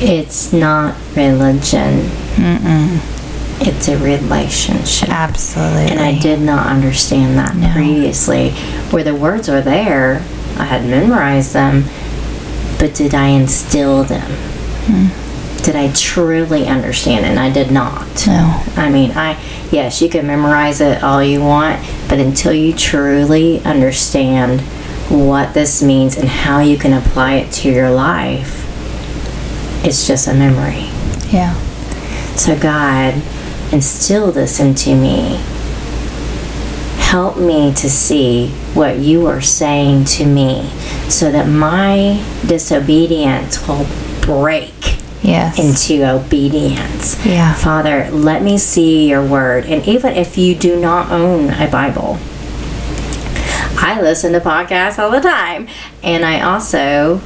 it's 0.00 0.52
not 0.52 0.96
religion. 1.14 2.08
It's 3.60 3.88
a 3.88 3.96
relationship. 3.98 5.08
Absolutely. 5.08 5.90
And 5.90 6.00
I 6.00 6.18
did 6.18 6.40
not 6.40 6.66
understand 6.66 7.36
that 7.38 7.56
No. 7.56 7.72
previously. 7.72 8.50
Where 8.90 9.02
the 9.04 9.14
words 9.14 9.48
were 9.48 9.60
there, 9.60 10.22
I 10.58 10.64
had 10.64 10.84
memorized 10.86 11.52
them, 11.54 11.84
but 12.78 12.94
did 12.94 13.14
I 13.14 13.26
instill 13.28 14.04
them? 14.04 14.30
Hmm. 14.86 15.62
Did 15.64 15.74
I 15.76 15.90
truly 15.92 16.66
understand 16.68 17.24
it? 17.26 17.28
And 17.30 17.40
I 17.40 17.50
did 17.50 17.70
not. 17.70 18.26
No. 18.26 18.62
I 18.76 18.88
mean, 18.90 19.10
I 19.16 19.36
yes, 19.70 20.00
you 20.00 20.08
can 20.08 20.26
memorize 20.26 20.80
it 20.80 21.02
all 21.02 21.22
you 21.22 21.40
want, 21.42 21.84
but 22.08 22.18
until 22.20 22.52
you 22.52 22.72
truly 22.72 23.60
understand 23.64 24.60
what 25.10 25.52
this 25.54 25.82
means 25.82 26.16
and 26.16 26.28
how 26.28 26.60
you 26.60 26.78
can 26.78 26.92
apply 26.92 27.34
it 27.34 27.50
to 27.52 27.70
your 27.70 27.90
life, 27.90 28.64
it's 29.84 30.06
just 30.06 30.28
a 30.28 30.34
memory. 30.34 30.88
Yeah. 31.30 31.54
So, 32.36 32.56
God, 32.58 33.14
instill 33.72 34.32
this 34.32 34.60
into 34.60 34.94
me. 34.94 35.40
Help 36.98 37.38
me 37.38 37.72
to 37.74 37.88
see 37.88 38.48
what 38.74 38.98
you 38.98 39.26
are 39.26 39.40
saying 39.40 40.04
to 40.04 40.26
me 40.26 40.68
so 41.08 41.30
that 41.32 41.48
my 41.48 42.22
disobedience 42.46 43.66
will 43.66 43.86
break 44.20 44.74
Yes. 45.22 45.58
into 45.58 46.04
obedience. 46.08 47.24
Yeah. 47.26 47.54
Father, 47.54 48.08
let 48.12 48.42
me 48.42 48.56
see 48.58 49.08
your 49.08 49.24
word. 49.24 49.64
And 49.66 49.84
even 49.86 50.12
if 50.14 50.38
you 50.38 50.54
do 50.54 50.78
not 50.78 51.10
own 51.10 51.50
a 51.50 51.66
Bible, 51.68 52.18
I 53.80 53.98
listen 54.00 54.32
to 54.32 54.40
podcasts 54.40 54.98
all 54.98 55.10
the 55.10 55.20
time. 55.20 55.66
And 56.02 56.24
I 56.24 56.40
also 56.42 57.20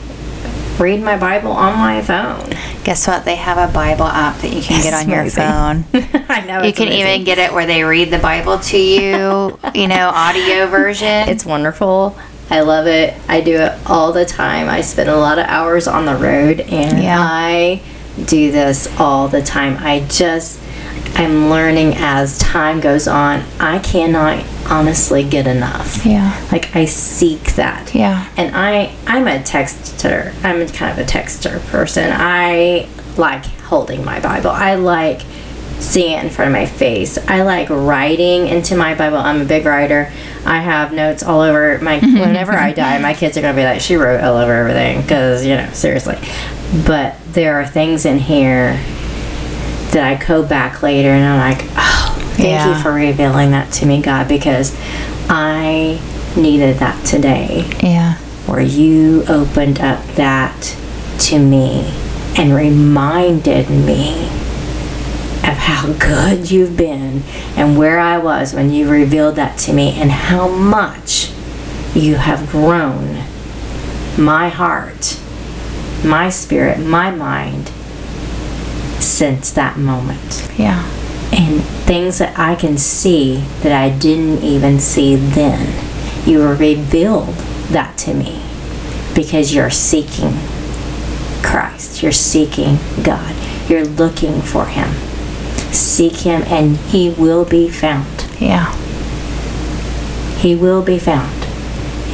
read 0.79 1.03
my 1.03 1.17
Bible 1.19 1.53
on 1.53 1.79
my 1.79 2.01
phone. 2.03 2.52
Guess 2.85 3.07
what? 3.07 3.25
They 3.25 3.37
have 3.37 3.59
a 3.59 3.73
Bible 3.73 4.07
app 4.07 4.39
that 4.41 4.53
you 4.53 4.61
can 4.61 4.83
get 4.83 4.93
on 4.93 5.09
your 5.09 5.29
phone. 5.31 5.85
I 6.29 6.45
know. 6.47 6.63
You 6.63 6.73
can 6.73 6.89
amazing. 6.89 6.93
even 6.93 7.25
get 7.25 7.39
it 7.39 7.53
where 7.53 7.65
they 7.67 7.85
read 7.85 8.11
the 8.11 8.19
Bible 8.19 8.59
to 8.59 8.77
you, 8.79 9.59
you 9.75 9.87
know, 9.89 10.11
audio 10.13 10.67
version. 10.67 11.29
It's 11.29 11.45
wonderful. 11.47 12.17
I 12.51 12.61
love 12.61 12.87
it. 12.89 13.15
I 13.29 13.41
do 13.41 13.57
it 13.57 13.73
all 13.87 14.13
the 14.13 14.25
time. 14.27 14.69
I 14.69 14.81
spend 14.81 15.09
a 15.09 15.17
lot 15.17 15.39
of 15.39 15.47
hours 15.47 15.87
on 15.87 16.07
the 16.07 16.17
road 16.17 16.61
and 16.61 17.03
Yeah. 17.03 17.19
I 17.21 17.81
do 18.27 18.51
this 18.51 18.89
all 19.01 19.29
the 19.29 19.43
time. 19.43 19.77
I 19.81 20.01
just 20.11 20.61
I'm 21.15 21.51
learning 21.51 21.95
as 21.97 22.39
time 22.39 22.81
goes 22.81 23.07
on. 23.07 23.45
I 23.61 23.79
cannot 23.81 24.45
honestly 24.71 25.25
get 25.29 25.47
enough. 25.47 26.05
yeah. 26.07 26.45
Like 26.51 26.75
I 26.75 26.87
seek 26.87 27.55
that. 27.55 27.95
Yeah. 27.95 28.27
And 28.37 28.55
I 28.57 28.95
I'm 29.07 29.27
a 29.27 29.39
texter. 29.43 30.33
I'm 30.45 30.67
kind 30.69 30.99
of 30.99 31.07
a 31.07 31.09
texter 31.09 31.65
person. 31.69 32.11
I 32.13 32.89
like 33.17 33.45
holding 33.45 34.05
my 34.05 34.21
Bible. 34.21 34.51
I 34.51 34.77
like 34.77 35.21
seeing 35.79 36.17
it 36.17 36.25
in 36.25 36.31
front 36.31 36.49
of 36.49 36.53
my 36.53 36.65
face. 36.67 37.19
I 37.29 37.43
like 37.43 37.69
writing 37.69 38.47
into 38.47 38.77
my 38.77 38.95
Bible. 38.95 39.17
I'm 39.19 39.41
a 39.41 39.45
big 39.45 39.67
writer. 39.67 40.11
I 40.47 40.61
have 40.61 40.93
notes 40.93 41.23
all 41.23 41.41
over 41.41 41.79
my 41.83 41.99
whenever 42.01 42.53
I 42.53 42.73
die, 42.73 42.99
my 43.01 43.15
kids 43.15 43.37
are 43.37 43.43
going 43.43 43.55
to 43.55 43.61
be 43.61 43.65
like 43.65 43.81
she 43.81 43.97
wrote 43.97 44.23
all 44.23 44.37
over 44.37 44.53
everything 44.53 45.07
cuz 45.07 45.45
you 45.45 45.57
know, 45.57 45.69
seriously. 45.73 46.19
But 46.87 47.17
there 47.33 47.61
are 47.61 47.67
things 47.67 48.07
in 48.07 48.19
here 48.19 48.81
that 49.93 50.03
I 50.05 50.25
go 50.27 50.43
back 50.43 50.83
later 50.83 51.09
and 51.11 51.25
I'm 51.25 51.39
like, 51.39 51.65
"Oh, 51.77 52.15
thank 52.37 52.49
Yeah. 52.49 52.69
you 52.77 52.83
for 52.83 52.93
revealing 52.93 53.51
that 53.53 53.71
to 53.73 53.87
me, 53.87 54.01
God, 54.01 54.27
because 54.29 54.75
I 55.29 55.99
needed 56.37 56.79
that 56.79 57.05
today 57.05 57.65
Yeah. 57.83 58.15
where 58.47 58.61
you 58.61 59.25
opened 59.29 59.81
up 59.81 60.01
that 60.17 60.75
to 61.19 61.39
me 61.39 61.93
and 62.37 62.55
reminded 62.55 63.69
me 63.69 64.29
of 65.45 65.59
how 65.59 65.89
good 65.99 66.51
you've 66.51 66.77
been 66.77 67.23
and 67.57 67.77
where 67.77 67.99
I 67.99 68.17
was 68.17 68.55
when 68.55 68.71
you 68.73 68.89
revealed 68.89 69.37
that 69.37 69.59
to 69.59 69.73
me 69.73 69.99
and 70.01 70.11
how 70.11 70.49
much 70.49 71.31
you 71.95 72.15
have 72.15 72.51
grown 72.51 73.19
my 74.17 74.49
heart, 74.49 75.19
my 76.05 76.31
spirit, 76.31 76.79
my 76.81 77.11
mind 77.11 77.71
since 79.03 79.51
that 79.53 79.77
moment 79.79 80.49
Yeah. 80.57 80.83
and 81.33 81.63
things 81.87 82.19
that 82.19 82.39
I 82.39 82.55
can 82.55 82.79
see 82.79 83.45
that 83.63 83.73
I 83.73 83.91
didn't 83.91 84.43
even 84.43 84.79
see 84.79 85.17
then. 85.17 85.75
You 86.27 86.47
revealed 86.47 87.35
that 87.71 87.99
to 87.99 88.15
me 88.15 88.43
because 89.15 89.55
you're 89.55 89.71
seeking 89.71 90.35
Christ. 91.43 92.03
You're 92.03 92.13
seeking 92.13 92.79
God. 93.03 93.35
You're 93.69 93.85
looking 93.85 94.41
for 94.41 94.67
Him. 94.67 94.89
Seek 95.73 96.13
Him 96.21 96.43
and 96.47 96.77
He 96.77 97.11
will 97.11 97.45
be 97.45 97.69
found. 97.69 98.27
Yeah. 98.39 98.73
He 100.39 100.55
will 100.55 100.83
be 100.83 100.99
found. 100.99 101.33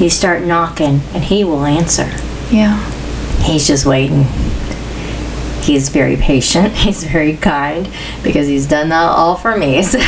You 0.01 0.09
start 0.11 0.43
knocking 0.45 1.01
and 1.13 1.25
He 1.25 1.45
will 1.45 1.65
answer. 1.65 2.11
Yeah. 2.51 2.79
He's 3.43 3.67
just 3.67 3.85
waiting. 3.85 4.25
He's 5.69 5.91
very 5.91 6.17
patient. 6.17 6.73
He's 6.87 7.05
very 7.05 7.37
kind 7.37 7.87
because 8.23 8.49
he's 8.49 8.67
done 8.67 8.89
that 8.89 9.03
all 9.03 9.37
for 9.37 9.55
me. 9.55 9.83
So 9.89 9.99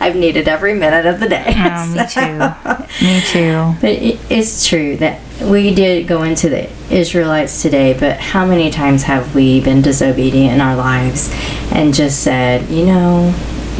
I've 0.00 0.16
needed 0.16 0.48
every 0.48 0.74
minute 0.74 1.06
of 1.06 1.20
the 1.20 1.28
day. 1.28 1.44
Oh, 1.46 1.86
me 1.94 2.06
too. 2.08 3.04
Me 3.04 3.20
too. 3.20 3.74
But 3.80 3.90
it 3.90 4.18
is 4.30 4.66
true 4.66 4.96
that 4.96 5.20
we 5.40 5.72
did 5.72 6.08
go 6.08 6.24
into 6.24 6.48
the 6.48 6.68
Israelites 6.92 7.62
today, 7.62 7.96
but 7.98 8.18
how 8.18 8.44
many 8.44 8.70
times 8.70 9.04
have 9.04 9.32
we 9.34 9.60
been 9.60 9.80
disobedient 9.80 10.54
in 10.54 10.60
our 10.60 10.74
lives 10.74 11.30
and 11.70 11.94
just 11.94 12.20
said, 12.24 12.68
you 12.68 12.84
know, 12.86 13.32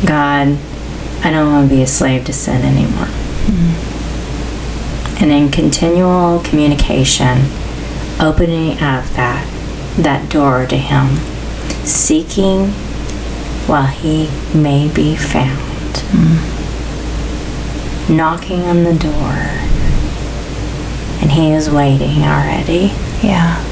God, 0.07 0.57
I 1.25 1.31
don't 1.33 1.53
want 1.53 1.69
to 1.69 1.75
be 1.75 1.83
a 1.83 1.89
slave 1.89 2.25
to 2.27 2.33
sin 2.33 2.63
anymore? 2.63 3.07
Mm-hmm. 3.47 5.25
And 5.25 5.33
in 5.33 5.51
continual 5.51 6.41
communication, 6.41 7.39
opening 8.21 8.79
up 8.79 9.05
that 9.17 9.54
that 9.97 10.31
door 10.31 10.67
to 10.67 10.77
him, 10.77 11.17
seeking 11.85 12.69
while 13.67 13.87
he 13.87 14.29
may 14.55 14.91
be 14.93 15.17
found 15.17 15.59
mm. 16.13 16.51
knocking 18.11 18.63
on 18.63 18.85
the 18.85 18.95
door, 18.95 19.65
and 21.21 21.31
He 21.33 21.53
is 21.53 21.71
waiting 21.71 22.23
already. 22.23 22.93
Yeah. 23.23 23.63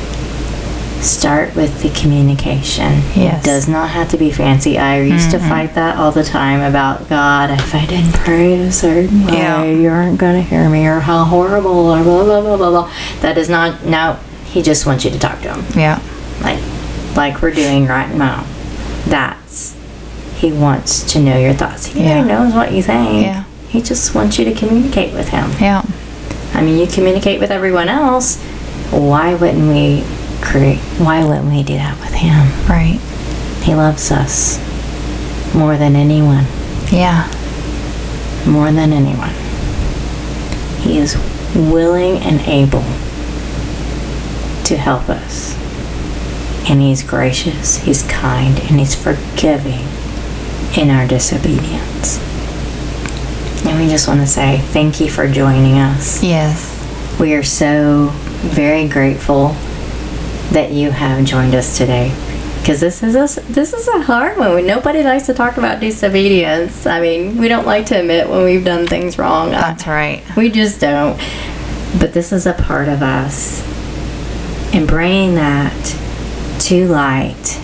Start 1.03 1.55
with 1.57 1.83
the 1.83 1.91
communication. 2.01 3.03
Yes. 3.15 3.43
It 3.43 3.45
does 3.45 3.69
not 3.69 3.91
have 3.91 4.09
to 4.11 4.17
be 4.17 4.31
fancy. 4.31 4.79
I 4.79 5.01
used 5.03 5.33
to 5.33 5.39
fight 5.41 5.75
that 5.75 5.97
all 5.97 6.13
the 6.13 6.23
time 6.23 6.61
about 6.61 7.09
God. 7.09 7.51
If 7.51 7.75
I 7.75 7.85
didn't 7.87 8.15
pray 8.15 8.55
a 8.55 8.71
certain 8.73 9.27
way, 9.27 9.33
Yeah. 9.39 9.65
you 9.65 9.91
aren't 9.91 10.19
going 10.19 10.37
to 10.37 10.49
hear 10.49 10.69
me, 10.71 10.87
or 10.87 11.01
how 11.01 11.25
horrible, 11.25 11.91
or 11.91 12.03
blah, 12.03 12.25
blah, 12.25 12.41
blah, 12.41 12.57
blah, 12.57 12.71
blah. 12.71 12.93
That 13.21 13.37
is 13.37 13.49
not, 13.49 13.85
no, 13.85 14.17
He 14.47 14.63
just 14.63 14.87
wants 14.87 15.05
you 15.05 15.11
to 15.11 15.19
talk 15.19 15.41
to 15.43 15.55
Him. 15.55 15.79
Yeah. 15.79 16.01
Like, 16.43 16.61
like 17.17 17.43
we're 17.43 17.53
doing 17.53 17.87
right 17.87 18.13
now. 18.15 18.45
That's, 19.07 19.77
He 20.37 20.51
wants 20.53 21.13
to 21.13 21.21
know 21.21 21.39
your 21.39 21.53
thoughts. 21.55 21.87
He 21.87 22.03
Yeah. 22.03 22.25
knows 22.25 22.53
what 22.55 22.73
you 22.73 22.83
think. 22.83 23.27
Yeah. 23.27 23.45
He 23.69 23.81
just 23.81 24.15
wants 24.15 24.39
you 24.39 24.45
to 24.47 24.53
communicate 24.55 25.13
with 25.15 25.29
Him. 25.29 25.51
Yeah. 25.61 25.83
I 26.55 26.63
mean, 26.63 26.79
you 26.79 26.87
communicate 26.87 27.41
with 27.41 27.51
everyone 27.51 27.89
else. 27.89 28.39
Why 28.91 29.35
wouldn't 29.35 29.69
we 29.69 30.05
create? 30.43 30.79
Why 30.99 31.25
wouldn't 31.25 31.47
we 31.51 31.63
do 31.63 31.75
that 31.75 31.99
with 32.01 32.13
him? 32.13 32.37
Right. 32.69 32.99
He 33.63 33.75
loves 33.75 34.11
us 34.11 34.59
more 35.55 35.77
than 35.79 35.97
anyone. 35.97 36.45
Yeah. 36.91 37.31
More 38.47 38.71
than 38.71 38.93
anyone. 38.93 39.31
He 40.81 40.99
is 40.99 41.17
willing 41.55 42.19
and 42.19 42.41
able 42.43 42.83
to 44.65 44.77
help 44.77 45.09
us. 45.09 45.55
And 46.69 46.81
he's 46.81 47.03
gracious, 47.03 47.79
he's 47.79 48.03
kind, 48.05 48.59
and 48.61 48.79
he's 48.79 48.95
forgiving 48.95 49.87
in 50.77 50.91
our 50.91 51.07
disobedience. 51.07 52.21
And 53.67 53.79
we 53.79 53.89
just 53.89 54.09
want 54.09 54.21
to 54.21 54.27
say 54.27 54.59
thank 54.59 55.01
you 55.01 55.11
for 55.11 55.29
joining 55.29 55.79
us. 55.79 56.23
Yes. 56.23 56.71
We 57.21 57.35
are 57.35 57.43
so 57.43 58.11
very 58.13 58.89
grateful 58.89 59.49
that 60.53 60.73
you 60.73 60.91
have 60.91 61.25
joined 61.25 61.55
us 61.55 61.77
today. 61.77 62.15
Because 62.61 62.81
this 62.81 63.03
is 63.03 63.17
a, 63.17 63.41
this 63.53 63.73
is 63.73 63.89
a 63.89 64.03
hard 64.03 64.39
one. 64.39 64.65
Nobody 64.67 65.03
likes 65.03 65.27
to 65.27 65.35
talk 65.35 65.57
about 65.57 65.81
disobedience. 65.81 66.87
I 66.87 67.01
mean, 67.01 67.39
we 67.39 67.49
don't 67.49 67.67
like 67.67 67.87
to 67.87 67.99
admit 67.99 68.29
when 68.29 68.45
we've 68.45 68.65
done 68.65 68.87
things 68.87 69.19
wrong. 69.19 69.51
That's 69.51 69.87
right. 69.87 70.23
We 70.37 70.49
just 70.49 70.81
don't. 70.81 71.19
But 71.99 72.13
this 72.13 72.33
is 72.33 72.47
a 72.47 72.53
part 72.53 72.89
of 72.89 73.03
us. 73.03 73.63
And 74.73 74.87
bringing 74.87 75.35
that 75.35 75.75
to 76.73 76.89
light, 76.89 77.61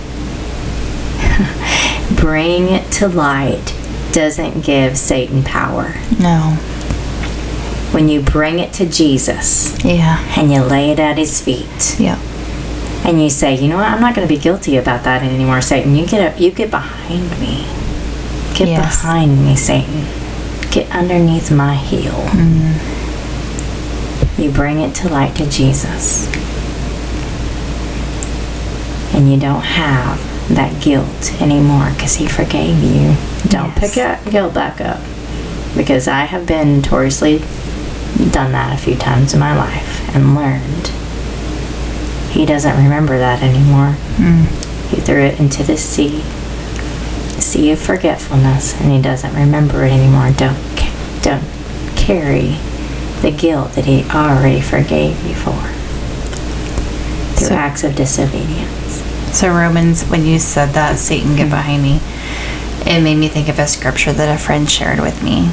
Bring 2.20 2.68
it 2.68 2.90
to 2.92 3.08
light 3.08 3.74
doesn't 4.12 4.62
give 4.64 4.98
Satan 4.98 5.42
power. 5.42 5.94
No. 6.20 6.56
When 7.92 8.08
you 8.10 8.20
bring 8.20 8.58
it 8.58 8.72
to 8.74 8.84
Jesus, 8.86 9.82
Yeah. 9.82 10.18
and 10.36 10.52
you 10.52 10.60
lay 10.62 10.90
it 10.90 10.98
at 10.98 11.16
his 11.16 11.40
feet 11.40 11.96
Yeah. 11.98 12.18
and 13.04 13.22
you 13.22 13.30
say 13.30 13.54
you 13.58 13.68
know 13.68 13.76
what 13.76 13.86
i'm 13.86 14.00
not 14.02 14.14
going 14.14 14.26
to 14.28 14.34
be 14.34 14.38
guilty 14.40 14.76
about 14.76 15.04
that 15.04 15.22
anymore 15.22 15.60
satan 15.62 15.94
you 15.96 16.04
get 16.06 16.20
up 16.34 16.38
you 16.40 16.50
get 16.50 16.70
behind 16.70 17.30
me 17.40 17.64
Get 18.54 18.68
Yes. 18.68 19.00
behind 19.00 19.44
me, 19.46 19.54
Satan. 19.56 20.04
Get 20.72 20.90
underneath 20.90 21.50
my 21.52 21.74
heel. 21.76 22.10
Mm-hmm. 22.12 22.72
You 24.42 24.50
bring 24.50 24.80
it 24.80 24.94
to 24.96 25.08
light 25.08 25.34
to 25.36 25.46
Jesus. 25.48 26.26
And 29.18 29.28
you 29.32 29.38
don't 29.38 29.62
have 29.62 30.16
that 30.54 30.80
guilt 30.80 31.32
anymore 31.42 31.90
because 31.94 32.14
he 32.14 32.26
forgave 32.28 32.78
you. 32.84 33.16
Don't 33.50 33.70
Yes. 33.70 33.78
pick 33.80 33.92
that 33.94 34.30
guilt 34.30 34.54
back 34.54 34.80
up. 34.80 35.00
Because 35.76 36.06
I 36.06 36.24
have 36.24 36.46
been 36.46 36.76
notoriously 36.76 37.42
done 38.30 38.52
that 38.52 38.72
a 38.72 38.78
few 38.78 38.94
times 38.94 39.34
in 39.34 39.40
my 39.40 39.56
life 39.56 40.08
and 40.14 40.36
learned. 40.36 40.90
He 42.30 42.46
doesn't 42.46 42.76
remember 42.76 43.18
that 43.18 43.42
anymore. 43.42 43.96
Mm. 44.18 44.46
He 44.90 45.00
threw 45.00 45.20
it 45.22 45.40
into 45.40 45.64
the 45.64 45.76
sea, 45.76 46.22
sea 47.40 47.72
of 47.72 47.80
forgetfulness, 47.80 48.74
and 48.80 48.92
he 48.92 49.02
doesn't 49.02 49.34
remember 49.34 49.84
it 49.84 49.90
anymore. 49.92 50.30
Don't 50.36 50.56
don't 51.22 51.42
carry 51.96 52.56
the 53.22 53.32
guilt 53.32 53.72
that 53.72 53.84
he 53.86 54.04
already 54.10 54.60
forgave 54.60 55.20
you 55.26 55.34
for 55.34 55.58
through 57.36 57.48
So- 57.48 57.54
acts 57.56 57.82
of 57.82 57.96
disobedience. 57.96 58.70
So 59.32 59.50
Romans, 59.50 60.02
when 60.04 60.24
you 60.24 60.38
said 60.38 60.70
that, 60.70 60.98
Satan 60.98 61.36
get 61.36 61.46
mm-hmm. 61.46 61.50
behind 61.50 61.82
me, 61.82 62.00
it 62.90 63.02
made 63.02 63.16
me 63.16 63.28
think 63.28 63.48
of 63.48 63.58
a 63.58 63.66
scripture 63.66 64.12
that 64.12 64.34
a 64.34 64.38
friend 64.38 64.68
shared 64.68 65.00
with 65.00 65.22
me. 65.22 65.50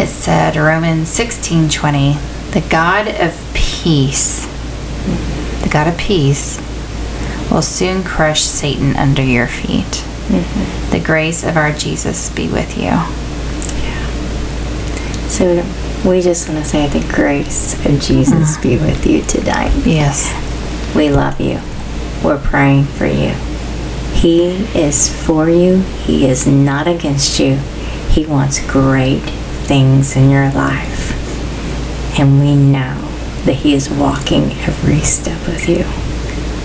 It 0.00 0.08
said 0.08 0.56
Romans 0.56 1.08
sixteen 1.08 1.68
twenty, 1.68 2.18
the 2.52 2.64
God 2.70 3.08
of 3.08 3.34
peace, 3.54 4.46
the 5.62 5.68
God 5.70 5.88
of 5.88 5.98
peace, 5.98 6.58
will 7.50 7.62
soon 7.62 8.04
crush 8.04 8.42
Satan 8.42 8.94
under 8.96 9.22
your 9.22 9.46
feet. 9.48 10.04
Mm-hmm. 10.28 10.90
The 10.90 11.00
grace 11.00 11.42
of 11.42 11.56
our 11.56 11.72
Jesus 11.72 12.30
be 12.30 12.48
with 12.48 12.76
you. 12.76 12.92
So 15.28 15.64
we 16.08 16.20
just 16.20 16.48
want 16.48 16.62
to 16.62 16.68
say 16.68 16.86
the 16.86 17.12
grace 17.12 17.74
of 17.86 18.00
Jesus 18.00 18.56
mm-hmm. 18.56 18.62
be 18.62 18.76
with 18.76 19.06
you 19.06 19.22
tonight. 19.22 19.72
Yes. 19.84 20.32
We 20.94 21.10
love 21.10 21.40
you. 21.40 21.60
We're 22.22 22.40
praying 22.40 22.84
for 22.84 23.06
you. 23.06 23.34
He 24.12 24.48
is 24.76 25.08
for 25.24 25.48
you. 25.48 25.80
He 26.04 26.26
is 26.26 26.46
not 26.46 26.88
against 26.88 27.38
you. 27.38 27.56
He 28.10 28.26
wants 28.26 28.64
great 28.70 29.20
things 29.20 30.16
in 30.16 30.30
your 30.30 30.50
life. 30.50 32.18
And 32.18 32.40
we 32.40 32.56
know 32.56 33.00
that 33.44 33.54
He 33.54 33.74
is 33.74 33.88
walking 33.88 34.50
every 34.62 35.00
step 35.00 35.46
with 35.46 35.68
you. 35.68 35.84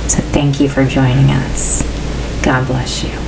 So 0.09 0.21
thank 0.31 0.59
you 0.59 0.67
for 0.67 0.85
joining 0.85 1.29
us. 1.29 1.83
God 2.43 2.65
bless 2.67 3.03
you. 3.03 3.22